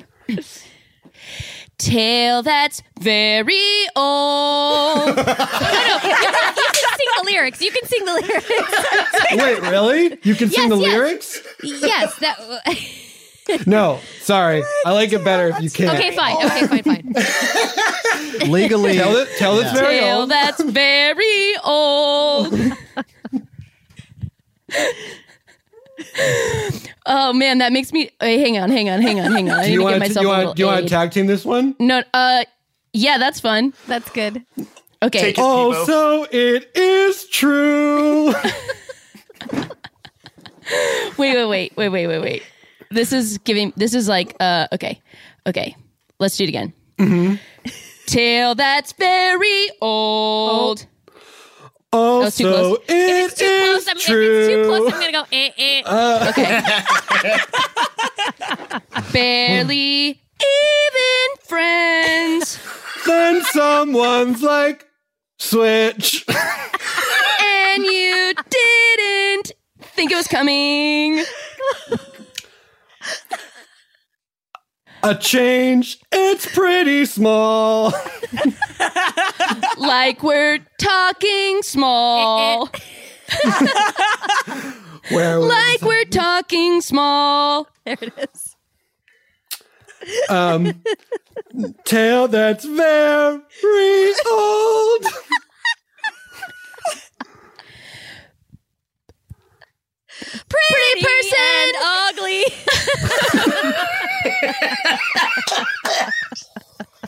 [1.79, 5.07] Tale that's very old.
[5.09, 5.25] you can
[6.97, 7.61] sing the lyrics.
[7.63, 9.33] You can sing the lyrics.
[9.33, 10.19] Wait, really?
[10.23, 10.95] You can sing the yes.
[10.95, 11.41] lyrics?
[11.63, 12.15] yes.
[12.19, 13.67] That.
[13.67, 14.63] No, sorry.
[14.85, 15.99] I like it better if you can't.
[15.99, 16.37] Okay, fine.
[16.37, 17.15] Okay, fine, fine.
[18.51, 19.29] legally, Tell it.
[19.39, 20.31] Tell it's very Tale old.
[20.31, 22.55] that's very old.
[27.07, 28.11] oh man, that makes me.
[28.21, 29.59] Hey, hang on, hang on, hang on, hang on.
[29.59, 30.09] I Do need you to want give to?
[30.09, 30.39] myself You a want?
[30.41, 30.85] little Do you want aid.
[30.85, 31.75] to tag team this one?
[31.79, 32.03] No.
[32.15, 32.45] Uh.
[32.93, 33.73] Yeah, that's fun.
[33.87, 34.45] That's good.
[35.03, 35.21] Okay.
[35.21, 35.87] Take it, Oh, Tebow.
[35.87, 38.33] so it is true.
[41.19, 42.43] wait, wait, wait, wait, wait, wait, wait.
[42.91, 43.73] This is giving.
[43.77, 44.35] This is like.
[44.41, 44.67] Uh.
[44.73, 45.01] Okay.
[45.47, 45.77] Okay.
[46.19, 46.73] Let's do it again.
[46.99, 47.35] Mm-hmm.
[48.07, 50.85] Tale that's very old.
[51.93, 52.79] Oh, was too so close.
[52.89, 54.39] it If it's too is close, I'm, if true.
[54.39, 55.25] it's too close, I'm gonna go.
[55.33, 55.83] Eh, eh.
[56.31, 56.61] Okay.
[59.13, 62.59] Barely even friends.
[63.07, 64.87] then someone's like,
[65.39, 66.25] switch.
[67.43, 71.25] and you didn't think it was coming.
[75.03, 77.93] A change, it's pretty small.
[79.77, 82.67] Like we're talking small.
[85.11, 87.67] Where like we're talking small.
[87.85, 88.57] There it is.
[90.29, 90.83] um,
[91.85, 95.07] tale that's very old.
[100.49, 101.39] Pretty, person.
[101.39, 101.75] and
[102.09, 102.45] ugly.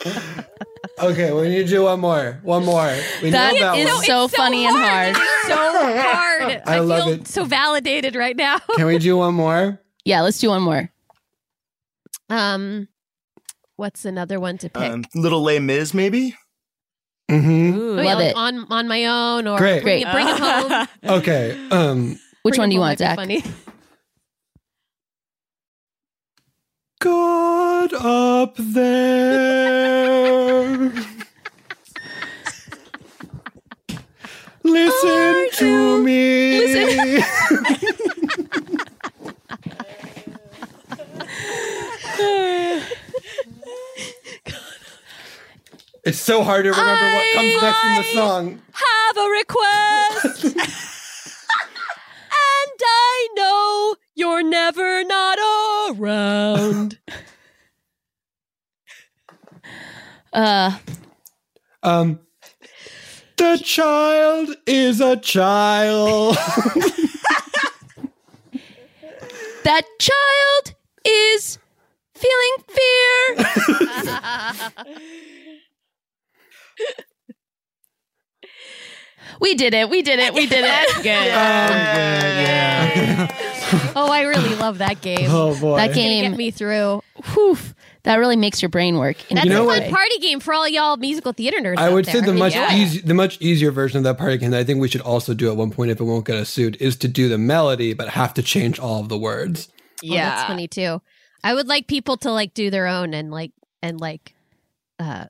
[0.99, 2.39] Okay, we need to do one more.
[2.43, 2.95] One more.
[3.21, 4.03] We That know that is one.
[4.05, 5.15] so funny and hard.
[5.15, 6.61] so hard.
[6.67, 7.27] I love feel it.
[7.27, 8.59] so validated right now.
[8.75, 9.79] Can we do one more?
[10.05, 10.91] Yeah, let's do one more.
[12.29, 12.87] Um,
[13.75, 14.83] what's another one to pick?
[14.91, 16.35] Um, little Les Mis, maybe?
[17.29, 17.97] Mm-hmm.
[17.97, 18.35] Wait, love on, it.
[18.35, 19.81] on on my own or Great.
[19.83, 20.87] bring, it, bring it home.
[21.19, 21.57] Okay.
[21.71, 23.15] Um, Which one do you want, might Zach?
[23.15, 23.41] funny.
[26.99, 29.73] God up there.
[34.63, 36.57] Listen to me.
[46.03, 48.61] it's so hard to remember what comes next in the song.
[48.73, 50.79] Have a request.
[53.29, 55.37] and I know you're never not
[55.97, 56.99] around.
[60.33, 60.79] Uh,
[61.83, 62.19] Um,
[63.37, 66.35] the child is a child.
[69.63, 70.73] that child
[71.05, 71.59] is
[72.15, 73.35] feeling fear.
[79.39, 79.89] we did it.
[79.89, 80.33] We did it.
[80.33, 81.03] We did it.
[83.95, 85.27] oh, I really love that game.
[85.29, 85.77] Oh, boy.
[85.77, 87.01] That game get me through.
[87.33, 87.57] Whew,
[88.03, 89.17] that really makes your brain work.
[89.29, 89.83] That's You know a what?
[89.83, 91.77] fun party game for all y'all musical theater nerds.
[91.77, 92.75] I out would say the much Yeah.
[92.75, 95.33] easy, the much easier version of that party game that I think we should also
[95.33, 97.93] do at one point if it won't get us sued is to do the melody
[97.93, 99.69] but have to change all of the words.
[100.03, 101.01] Oh, that's funny too.
[101.43, 103.51] I would like people to like do their own and like
[103.81, 104.33] and like
[104.99, 105.25] uh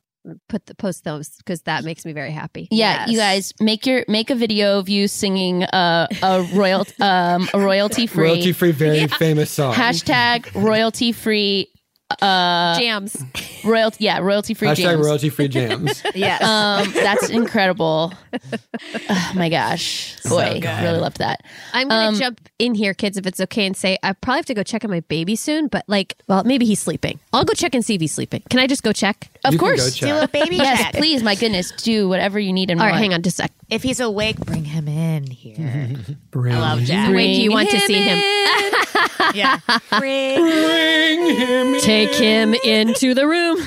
[0.47, 2.67] put the post those because that makes me very happy.
[2.71, 7.47] Yeah, you guys make your make a video of you singing uh, a royal um
[7.53, 9.74] a royalty free Royalty free, very famous song.
[9.74, 11.69] hashtag royalty free
[12.21, 13.15] uh jams
[13.63, 16.03] royalty yeah royalty free Hashtag jams royalty free jams.
[16.15, 18.13] yes um that's incredible
[19.09, 20.83] oh my gosh boy good.
[20.83, 21.41] really loved that
[21.73, 24.45] I'm gonna Um, jump in here, kids, if it's okay, and say I probably have
[24.45, 25.67] to go check on my baby soon.
[25.67, 27.19] But like, well, maybe he's sleeping.
[27.33, 28.41] I'll go check and see if he's sleeping.
[28.49, 29.27] Can I just go check?
[29.43, 30.93] Of course, Do a baby yes, check.
[30.93, 31.23] please.
[31.23, 33.01] My goodness, do whatever you need and All right, want.
[33.03, 33.51] hang on just a sec.
[33.69, 35.89] If he's awake, bring him in here.
[36.31, 37.13] Bring I love Jack.
[37.13, 38.21] Wait, do you want to Bring see him?
[39.33, 39.59] yeah.
[39.99, 43.57] Bring, Bring him Take him into the room.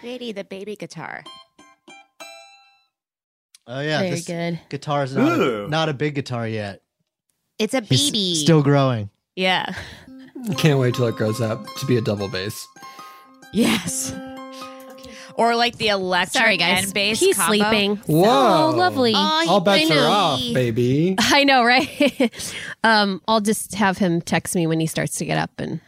[0.00, 1.24] Grady, the baby guitar.
[3.66, 4.60] Oh yeah, Very this good.
[4.68, 6.82] guitar's not a, not a big guitar yet.
[7.58, 8.34] It's a He's baby.
[8.34, 9.08] still growing.
[9.36, 9.74] Yeah.
[10.58, 12.66] Can't wait till it grows up to be a double bass.
[13.54, 14.12] Yes.
[15.36, 16.84] Or like the electric Sorry, guys.
[16.84, 17.48] and bass He's combo.
[17.56, 17.96] sleeping.
[18.06, 18.70] Whoa.
[18.72, 19.12] Oh, lovely.
[19.14, 21.16] Oh, All bets are off, baby.
[21.18, 22.30] I know, right?
[22.84, 25.80] um, I'll just have him text me when he starts to get up, and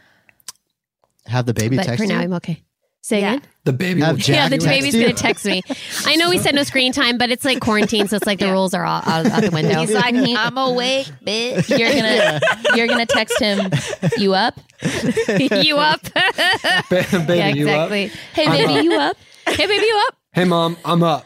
[1.25, 2.23] Have the baby but text for now you?
[2.25, 2.61] I'm okay.
[3.07, 3.35] Say Yeah.
[3.35, 3.43] again.
[3.63, 5.61] The baby will Jack yeah, the baby's gonna text me.
[6.05, 8.51] I know we said no screen time, but it's like quarantine, so it's like the
[8.51, 9.79] rules are all out, out the window.
[9.79, 11.69] He's like, I'm awake, bitch.
[11.69, 12.41] You're gonna
[12.75, 13.71] you're gonna text him.
[14.17, 14.59] You up?
[15.39, 16.01] you up?
[16.13, 17.89] Ba- baby, yeah, you up?
[17.91, 18.11] exactly.
[18.33, 18.83] Hey baby, up.
[18.83, 19.17] you up?
[19.47, 20.15] Hey, baby, you up?
[20.33, 21.25] Hey, mom, I'm up.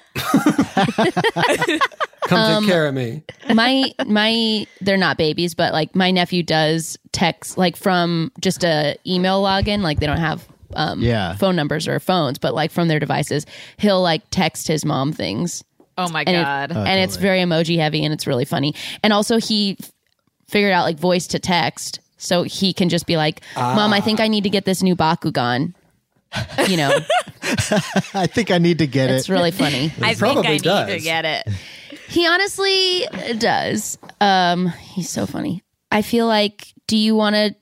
[2.27, 3.23] Come Um, take care of me.
[3.55, 8.95] my my they're not babies but like my nephew does text like from just a
[9.07, 11.35] email login like they don't have um Yeah.
[11.35, 13.45] phone numbers or phones but like from their devices
[13.77, 15.63] he'll like text his mom things
[15.97, 16.71] Oh my and, it- god.
[16.71, 19.91] and it's very emoji heavy and it's really funny and also he f-
[20.47, 24.19] figured out like voice to text so he can just be like mom i think
[24.19, 25.73] i need to get this new bakugan
[26.69, 26.91] you know
[28.13, 29.17] I think I need to get it's it.
[29.19, 31.03] It's really funny I think probably I need to does.
[31.03, 31.47] get it.
[32.07, 33.05] He honestly
[33.37, 33.97] does.
[34.21, 35.63] Um, he's so funny.
[35.91, 36.73] I feel like.
[36.87, 37.55] Do you want to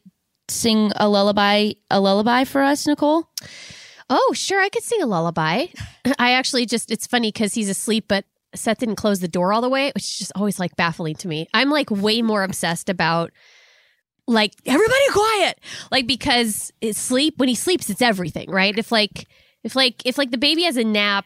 [0.51, 1.73] sing a lullaby?
[1.89, 3.29] A lullaby for us, Nicole?
[4.09, 5.67] Oh, sure, I could sing a lullaby.
[6.19, 8.25] I actually just it's funny because he's asleep, but
[8.55, 11.27] Seth didn't close the door all the way, which is just always like baffling to
[11.27, 11.47] me.
[11.53, 13.31] I'm like way more obsessed about
[14.27, 15.59] like everybody quiet.
[15.91, 18.77] Like because it's sleep when he sleeps, it's everything, right?
[18.77, 19.27] If like
[19.63, 21.25] if like if like the baby has a nap,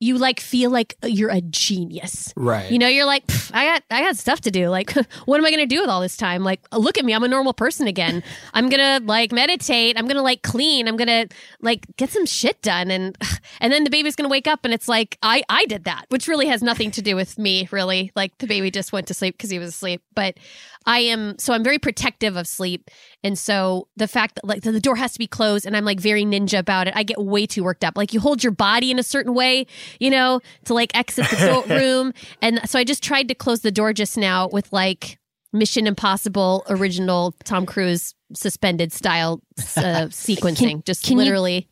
[0.00, 2.32] you like feel like uh, you're a genius.
[2.36, 2.70] Right.
[2.70, 4.68] You know, you're like, I got, I got stuff to do.
[4.68, 4.92] Like,
[5.24, 6.44] what am I going to do with all this time?
[6.44, 8.22] Like, look at me, I'm a normal person again.
[8.54, 9.98] I'm gonna like meditate.
[9.98, 10.88] I'm gonna like clean.
[10.88, 11.26] I'm gonna
[11.60, 12.90] like get some shit done.
[12.90, 13.16] And
[13.60, 16.28] and then the baby's gonna wake up, and it's like, I, I did that, which
[16.28, 18.12] really has nothing to do with me, really.
[18.14, 20.02] Like, the baby just went to sleep because he was asleep.
[20.14, 20.38] But
[20.86, 22.90] I am, so I'm very protective of sleep,
[23.22, 26.00] and so the fact that like the door has to be closed, and I'm like
[26.00, 26.94] very ninja about it.
[26.96, 27.96] I get way too worked up.
[27.96, 29.66] Like, you hold your body in a certain way,
[30.00, 32.12] you know, to like exit the room.
[32.40, 35.18] And so I just tried to close the door just now with like
[35.52, 39.60] Mission Impossible original Tom Cruise suspended style uh,
[40.10, 40.84] sequencing.
[40.84, 41.68] just can you- literally.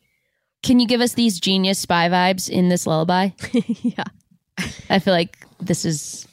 [0.63, 3.29] Can you give us these genius spy vibes in this lullaby?
[3.67, 4.03] yeah.
[4.89, 6.26] I feel like this is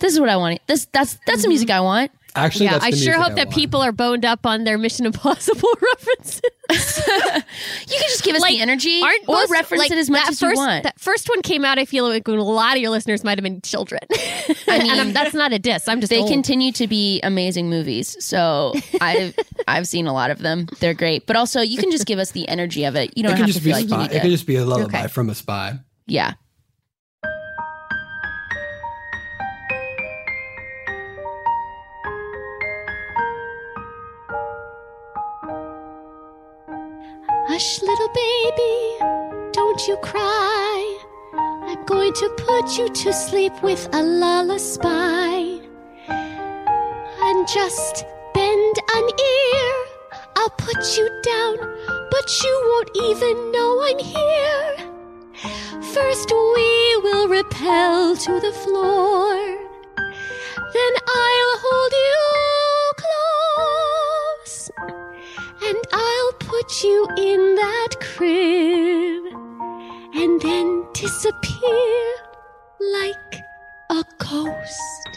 [0.00, 0.60] this is what I want.
[0.66, 1.48] This that's that's the mm-hmm.
[1.50, 2.10] music I want.
[2.34, 3.56] Actually, yeah, that's I sure music hope I that want.
[3.56, 6.40] people are boned up on their Mission Impossible references.
[7.88, 10.22] You can just give us the energy aren't or most- reference like, it as much
[10.24, 10.82] that as first, you want.
[10.84, 11.78] That first one came out.
[11.78, 14.00] I feel like a lot of your listeners might have been children.
[14.68, 15.88] I mean, mean, that's not a diss.
[15.88, 16.30] I'm just they old.
[16.30, 18.22] continue to be amazing movies.
[18.22, 19.34] So I've
[19.66, 20.66] I've seen a lot of them.
[20.80, 21.26] They're great.
[21.26, 23.16] But also you can just give us the energy of it.
[23.16, 24.20] You don't it can have just to be feel like you need It to.
[24.20, 25.08] can just be a lullaby Okay.
[25.08, 25.78] from a spy.
[26.06, 26.34] Yeah.
[37.50, 40.98] Hush, little baby, don't you cry.
[41.32, 45.56] I'm going to put you to sleep with a lullaby.
[46.08, 49.72] And just bend an ear.
[50.36, 51.56] I'll put you down,
[52.10, 54.76] but you won't even know I'm here.
[55.94, 59.36] First, we will repel to the floor.
[59.96, 62.17] Then I'll hold you
[66.68, 69.24] put you in that crib
[70.14, 72.14] and then disappear
[72.92, 73.40] like
[73.90, 75.08] a ghost.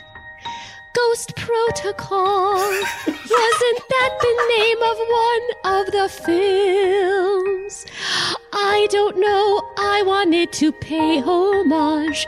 [0.95, 2.53] Ghost Protocol.
[3.07, 7.85] Wasn't that the name of one of the films?
[8.53, 9.73] I don't know.
[9.77, 12.27] I wanted to pay homage.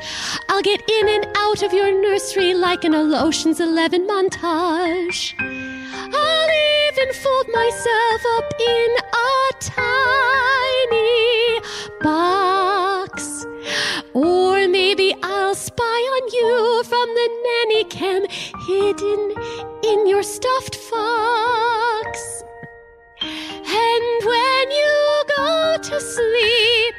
[0.49, 5.34] I'll get in and out of your nursery like an Ocean's Eleven montage.
[6.95, 11.59] Even fold myself up in a tiny
[12.01, 13.47] box.
[14.13, 18.27] Or maybe I'll spy on you from the nanny cam
[18.67, 19.33] hidden
[19.83, 22.43] in your stuffed fox.
[23.89, 24.95] And when you
[25.38, 26.95] go to sleep,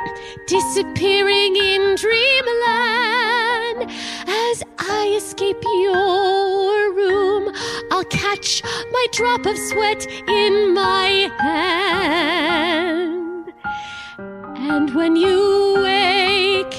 [0.46, 3.90] disappearing in dreamland,
[4.26, 7.50] as I escape your room,
[7.90, 8.62] I'll catch
[8.92, 13.52] my drop of sweat in my hand.
[14.18, 16.78] And when you wake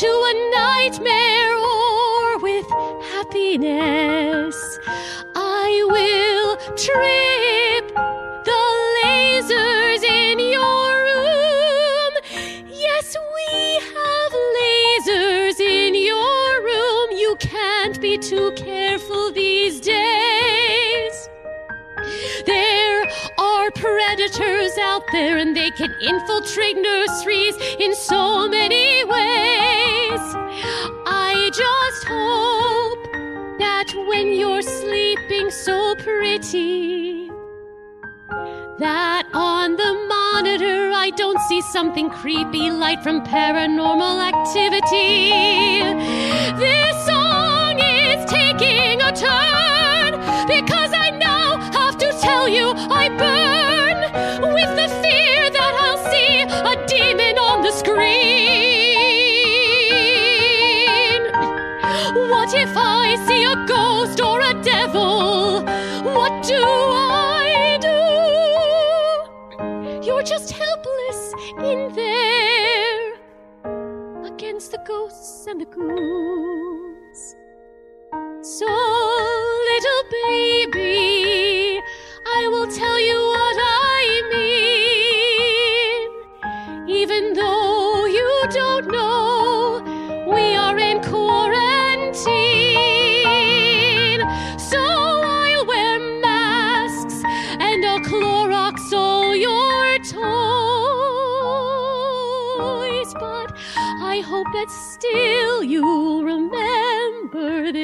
[0.00, 2.68] to a nightmare or with
[3.14, 4.78] happiness,
[5.34, 7.92] I will trip
[8.46, 8.64] the
[9.02, 12.12] lasers in your room.
[12.70, 13.50] Yes, we
[13.94, 17.10] have lasers in your room.
[17.10, 21.28] You can't be too careful these days.
[22.46, 23.02] There
[23.38, 30.24] are predators out there and they can infiltrate nurseries in so many ways.
[31.08, 33.04] I just hope
[33.58, 37.25] that when you're sleeping so pretty,
[38.28, 45.30] that on the monitor I don't see something creepy light from paranormal activity.
[46.58, 54.52] This song is taking a turn because I now have to tell you I burn
[54.52, 55.05] with the
[75.48, 76.55] and the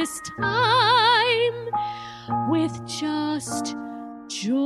[0.03, 1.69] this time
[2.51, 3.77] with just
[4.27, 4.57] joy.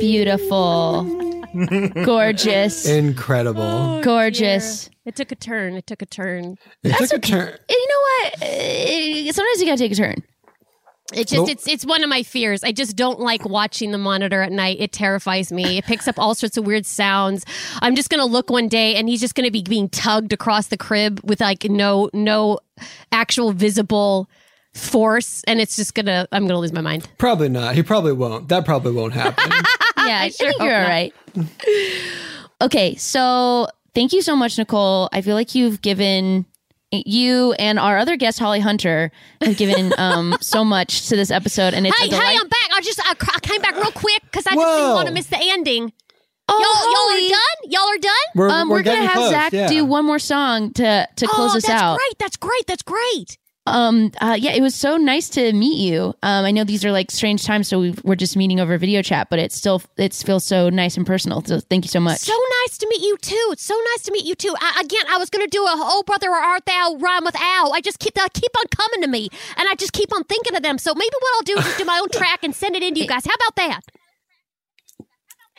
[0.00, 1.04] Beautiful.
[2.06, 2.86] Gorgeous.
[2.86, 4.00] Incredible.
[4.02, 4.88] Gorgeous.
[5.04, 5.74] It took a turn.
[5.74, 6.56] It took a turn.
[6.82, 7.58] It took a turn.
[7.68, 8.42] You know what?
[8.42, 10.22] Uh, Sometimes you gotta take a turn.
[11.14, 12.64] It just it's it's one of my fears.
[12.64, 14.78] I just don't like watching the monitor at night.
[14.80, 15.78] It terrifies me.
[15.78, 17.44] It picks up all sorts of weird sounds.
[17.80, 20.76] I'm just gonna look one day and he's just gonna be being tugged across the
[20.76, 22.58] crib with like no no
[23.12, 24.28] actual visible
[24.74, 27.08] force and it's just gonna I'm gonna lose my mind.
[27.18, 27.76] Probably not.
[27.76, 28.48] He probably won't.
[28.48, 29.48] That probably won't happen.
[29.98, 30.88] yeah, I, sure think you're hope all not.
[30.88, 31.14] right.
[32.60, 35.10] Okay, so thank you so much, Nicole.
[35.12, 36.46] I feel like you've given
[36.92, 39.10] you and our other guest Holly Hunter
[39.40, 42.68] have given um so much to this episode, and it's Hey, delight- hey, I'm back.
[42.72, 45.26] I just I, I came back real quick because I just didn't want to miss
[45.26, 45.92] the ending.
[46.48, 47.70] Oh, y'all, y'all are done.
[47.72, 48.12] Y'all are done.
[48.36, 49.66] We're, um, we're, we're, gonna have close, Zach yeah.
[49.66, 51.98] do one more song to to close oh, us that's out.
[51.98, 52.18] great.
[52.18, 52.66] That's great.
[52.66, 53.38] That's great.
[53.66, 56.14] Um, uh, yeah, it was so nice to meet you.
[56.22, 59.02] Um, I know these are like strange times, so we've, we're just meeting over video
[59.02, 61.42] chat, but it still it feels so nice and personal.
[61.44, 62.18] So thank you so much.
[62.20, 62.32] So
[62.64, 63.48] nice to meet you too.
[63.50, 64.54] It's so nice to meet you too.
[64.60, 67.70] I, again, I was gonna do a "Oh brother, or art thou" rhyme with "ow."
[67.74, 70.54] I just keep they keep on coming to me, and I just keep on thinking
[70.56, 70.78] of them.
[70.78, 72.94] So maybe what I'll do is just do my own track and send it in
[72.94, 73.24] to you guys.
[73.24, 73.80] How about that?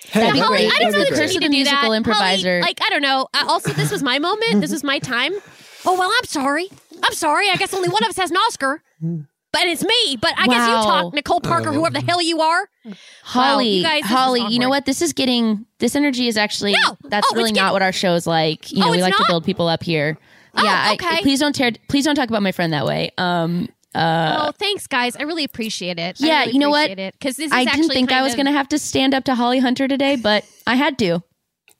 [0.05, 0.67] Hey, That'd be Holly, great.
[0.73, 1.27] I don't That'd be really great.
[1.27, 1.97] need to the do musical that.
[1.97, 2.49] improviser.
[2.59, 3.27] Holly, like I don't know.
[3.33, 4.61] Uh, also, this was my moment.
[4.61, 5.33] This is my time.
[5.85, 6.67] Oh well, I'm sorry.
[7.03, 7.49] I'm sorry.
[7.49, 10.17] I guess only one of us has an Oscar, but it's me.
[10.21, 12.69] But I guess you talk, Nicole Parker, whoever the hell you are.
[13.23, 14.85] Holly, you guys, Holly, you know what?
[14.85, 16.97] This is getting this energy is actually No.
[17.03, 18.71] that's Oh, really it's not getting- what our show is like.
[18.71, 20.17] You know, Oh, we it's like to build people up here.
[20.55, 23.11] Oh, yeah, I- please don't tear please don't talk about my friend that way.
[23.17, 25.15] Um uh oh, thanks, guys.
[25.15, 26.19] I really appreciate it.
[26.19, 26.89] yeah, I really you know what?
[26.95, 29.23] Because this is I didn't think I was of- going to have to stand up
[29.23, 31.23] to Holly Hunter today, but I had to.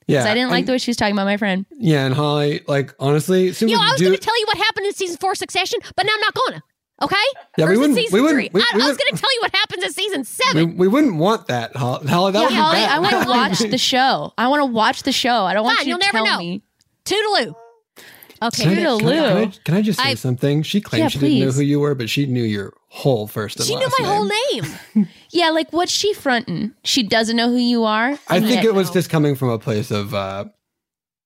[0.07, 1.65] Yeah, I didn't like the way she was talking about my friend.
[1.77, 4.85] Yeah, and Holly, like honestly, like I was do- going to tell you what happened
[4.87, 6.63] in season four Succession, but now I'm not going to.
[6.99, 7.15] Okay?
[7.57, 8.49] Yeah, we Or is it wouldn't- Season we wouldn't- three.
[8.53, 10.77] we- I, we I was going to tell you what happens in season seven.
[10.77, 12.31] we wouldn't want that, Ho- Holly.
[12.31, 12.89] That yeah, would be Holly, bad.
[12.89, 14.33] I want to watch the show.
[14.37, 15.43] I want to watch the show.
[15.43, 16.39] I don't want Fine, you you'll to never tell know.
[16.39, 16.61] me.
[17.05, 17.53] Toodaloo.
[18.41, 18.63] Okay.
[18.63, 20.63] Can I, can, I, can, I, can I just say I- something?
[20.63, 23.57] She claimed Yeah, she didn't know who you were, but she knew your whole first
[23.57, 24.13] and She knew my name.
[24.13, 24.31] whole
[24.95, 25.07] name.
[25.31, 26.71] Yeah, like what's she fronting?
[26.85, 28.17] She doesn't know who you are.
[28.29, 30.45] I think it was just coming from a place of uh,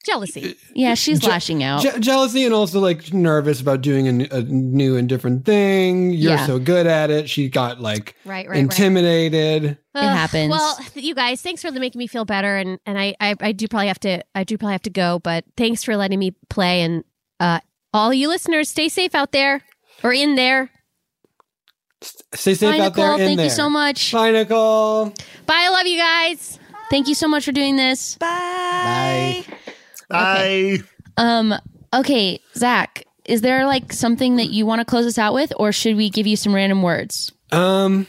[0.05, 0.55] Jealousy.
[0.73, 1.81] Yeah, she's Je- lashing out.
[1.83, 6.11] je- jealousy and also like nervous about doing a, n- a new and different thing.
[6.11, 6.45] You're Yeah.
[6.47, 7.29] so good at it.
[7.29, 8.59] She got like Right, right, right.
[8.59, 9.77] intimidated.
[9.93, 10.49] Ugh, happens.
[10.49, 13.67] Well, you guys, thanks for making me feel better, and and I, I I do
[13.67, 16.81] probably have to I do probably have to go, but thanks for letting me play,
[16.81, 17.03] and
[17.39, 17.59] uh,
[17.93, 19.61] all you listeners, stay safe out there
[20.03, 20.71] or in there.
[22.33, 23.05] Stay safe Bye, out there.
[23.11, 23.19] Nicole.
[23.19, 24.11] in Thank you so much.
[24.11, 25.09] Bye, Nicole.
[25.45, 26.57] Bye, I love you guys.
[26.89, 28.15] Thank you so much for doing this.
[28.15, 29.45] Bye.
[29.47, 29.57] Bye.
[30.13, 30.79] I
[31.17, 31.53] Um.
[31.93, 35.71] Okay, Zach, is there like something that you want to close us out with, or
[35.71, 37.33] should we give you some random words?
[37.51, 38.07] Um,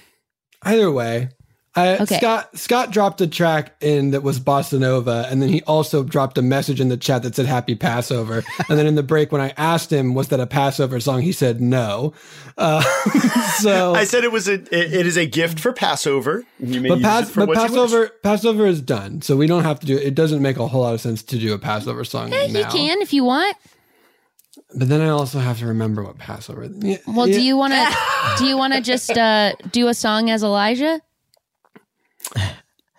[0.63, 1.31] either way,
[1.75, 2.19] I, Okay.
[2.19, 6.37] Scott Scott dropped a track in that was bossa nova, and then he also dropped
[6.37, 9.41] a message in the chat that said "Happy Passover." and then in the break, when
[9.41, 12.13] I asked him, "Was that a Passover song?" he said no.
[12.59, 12.83] Uh,
[13.61, 16.45] so, I said it was a it, it is a gift for Passover.
[16.59, 18.11] You may but, use Pas- it for but what Passover wish.
[18.23, 19.97] Passover is done, so we don't have to do.
[19.97, 22.59] It doesn't make a whole lot of sense to do a Passover song Yeah, now.
[22.59, 23.57] you can if you want.
[24.75, 26.69] But then I also have to remember what Passover.
[26.71, 27.35] Yeah, Well, yeah.
[27.39, 27.97] do you want to?
[28.39, 31.01] do you want to just uh, do a song as Elijah?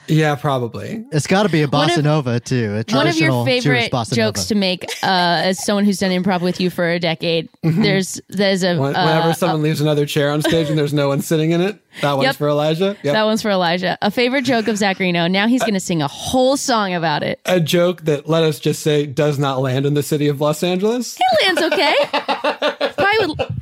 [0.05, 1.05] Yeah, probably.
[1.13, 2.83] It's got to be a bossa of- nova too.
[2.89, 4.47] A One of your traditional favorite bossa jokes nova.
[4.49, 5.07] to make, uh,
[5.45, 7.47] as someone who's done improv with you for a decade.
[7.63, 11.07] There's there's a When- Whenever uh, someone leaves another chair on stage and there's no
[11.07, 12.35] one sitting in it, that one's Yep.
[12.35, 12.97] for Elijah.
[13.01, 13.13] Yep.
[13.13, 13.97] That one's for Elijah.
[14.01, 15.31] A favorite joke of Zacharino.
[15.31, 17.39] Now he's going to sing a whole song about it.
[17.45, 20.63] a joke that let us just say does not land in the city of Los
[20.63, 21.17] Angeles.
[21.17, 21.95] It lands okay.
[22.97, 23.52] Probably would,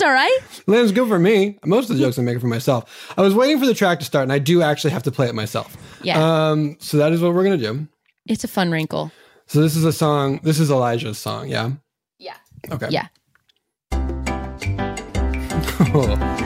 [0.00, 0.38] it all right.
[0.66, 1.58] Lands good for me.
[1.64, 3.14] Most of the jokes I'm making for myself.
[3.16, 5.28] I was waiting for the track to start, and I do actually have to play
[5.28, 5.76] it myself.
[6.02, 6.18] Yeah.
[6.50, 6.76] Um.
[6.80, 7.86] So that is what we're gonna do.
[8.26, 9.12] It's a fun wrinkle.
[9.46, 10.40] So this is a song.
[10.42, 11.48] This is Elijah's song.
[11.48, 11.70] Yeah.
[12.18, 12.36] Yeah.
[12.70, 12.88] Okay.
[12.90, 13.06] Yeah.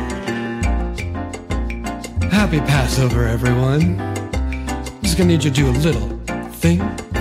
[2.31, 3.97] Happy Passover, everyone.
[5.03, 6.09] Just gonna need you to do a little
[6.53, 6.79] thing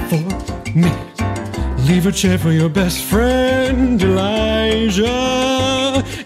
[0.10, 0.92] for me.
[1.90, 5.06] Leave a chair for your best friend, Elijah.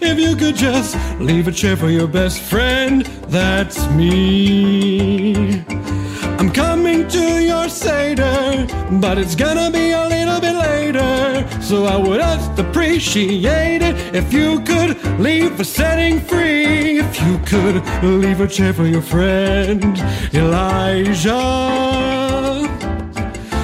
[0.02, 5.64] If you could just leave a chair for your best friend, that's me.
[6.38, 8.66] I'm coming to your Seder,
[9.00, 11.48] but it's gonna be a little bit later.
[11.62, 12.20] So I would
[12.58, 16.98] appreciate it if you could leave a setting free.
[16.98, 19.98] If you could leave a chair for your friend,
[20.34, 21.32] Elijah.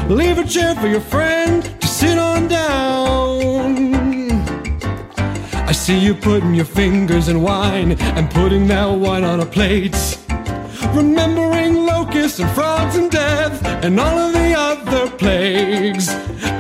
[0.09, 1.80] Leave a chair for your friend
[5.91, 9.99] see you putting your fingers in wine and putting that wine on a plate.
[10.95, 13.55] Remembering locusts and frogs and death
[13.85, 16.09] and all of the other plagues.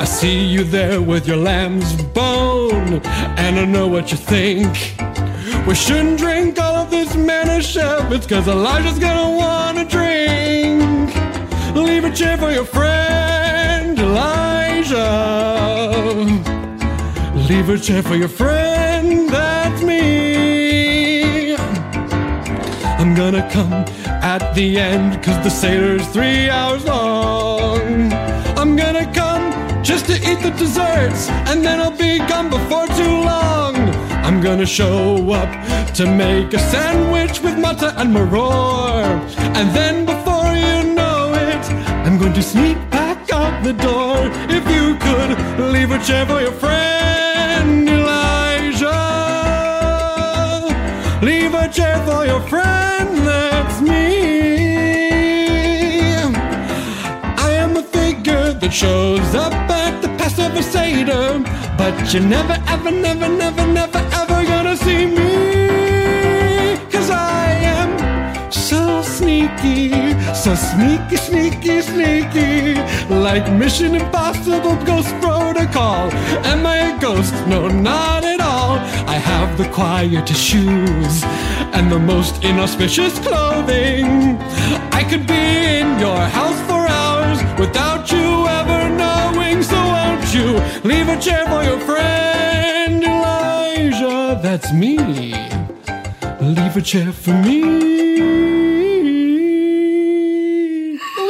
[0.02, 3.01] I see you there with your lamb's bone,
[3.44, 4.73] and I know what you think.
[5.65, 11.09] We shouldn't drink all of this Manischewitz cause Elijah's gonna wanna drink.
[11.77, 15.11] Leave a chair for your friend, Elijah.
[17.48, 18.70] Leave a chair for your friend,
[23.01, 23.72] I'm gonna come
[24.22, 28.12] at the end, cause the Seder's three hours long.
[28.60, 29.44] I'm gonna come
[29.82, 33.74] just to eat the desserts, and then I'll be gone before too long.
[34.27, 35.51] I'm gonna show up
[35.94, 39.05] to make a sandwich with Matzah and Maror.
[39.56, 41.64] And then before you know it,
[42.05, 44.18] I'm gonna to sneak back out the door.
[44.59, 47.99] If you could leave a chair for your friend
[51.41, 54.09] Leave a chair for your friend, that's me.
[57.47, 59.55] I am a figure that shows up
[59.85, 61.43] at the Passover Seder,
[61.79, 66.77] but you're never, ever, never, never, never, ever gonna see me.
[66.93, 67.47] Cause I
[67.79, 67.91] am
[68.53, 72.75] so sneaky, so sneaky, sneaky, sneaky.
[73.09, 76.12] Like Mission Impossible Ghost Protocol.
[76.53, 77.33] Am I a ghost?
[77.47, 78.40] No, not at all.
[79.21, 81.23] Have the quietest shoes
[81.77, 84.07] and the most inauspicious clothing.
[84.93, 85.45] I could be
[85.81, 89.63] in your house for hours without you ever knowing.
[89.63, 90.49] So won't you
[90.89, 94.41] leave a chair for your friend Elijah?
[94.43, 94.97] That's me.
[96.41, 97.61] Leave a chair for me.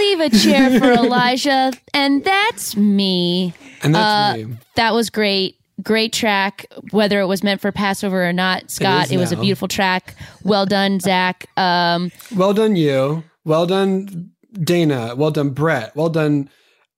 [0.00, 3.52] Leave a chair for Elijah, and that's me.
[3.82, 4.56] And that's Uh, me.
[4.76, 5.56] That was great.
[5.82, 9.06] Great track, whether it was meant for Passover or not, Scott.
[9.06, 10.14] is It, was a beautiful track.
[10.42, 11.46] Well done, Zach.
[11.56, 13.22] Um, Well done, you.
[13.44, 15.14] Well done, Dana.
[15.16, 15.94] Well done, Brett.
[15.96, 16.50] Well done,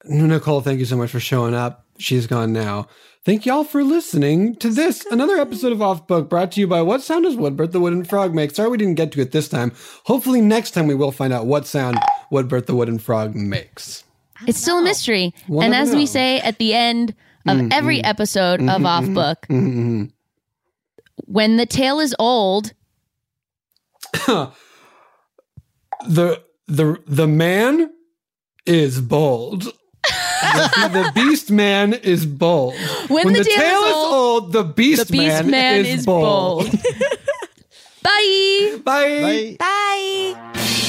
[0.04, 0.60] Nicole.
[0.60, 1.86] Thank you so much for showing up.
[1.98, 2.88] She's gone now.
[3.24, 6.82] Thank y'all for listening to this, another episode of Off Book brought to you by
[6.82, 8.50] What Sound Does Woodbert the Wooden Frog Make?
[8.50, 9.70] Sorry we didn't get to it this time.
[10.06, 11.98] Hopefully, next time we will find out what sound
[12.32, 14.02] Woodbert the Wooden Frog makes.
[14.48, 15.32] it's still a mystery.
[15.46, 15.98] We'll and as know.
[15.98, 17.14] we say at the end
[17.46, 18.04] of Mm, every mm.
[18.06, 20.10] episode of Mhm, Off mhm, Book, mhm,
[21.26, 22.72] when the tale is old,
[26.06, 27.90] the the the man
[28.66, 29.64] is bold.
[30.42, 32.74] the, the beast man is bold.
[33.08, 35.80] When the the tale is tale is old, old, the beast, the beast man, man
[35.84, 36.70] is, is bold.
[36.70, 36.80] bold.
[38.02, 38.78] bye.
[38.84, 39.56] Bye.
[39.58, 40.88] Bye.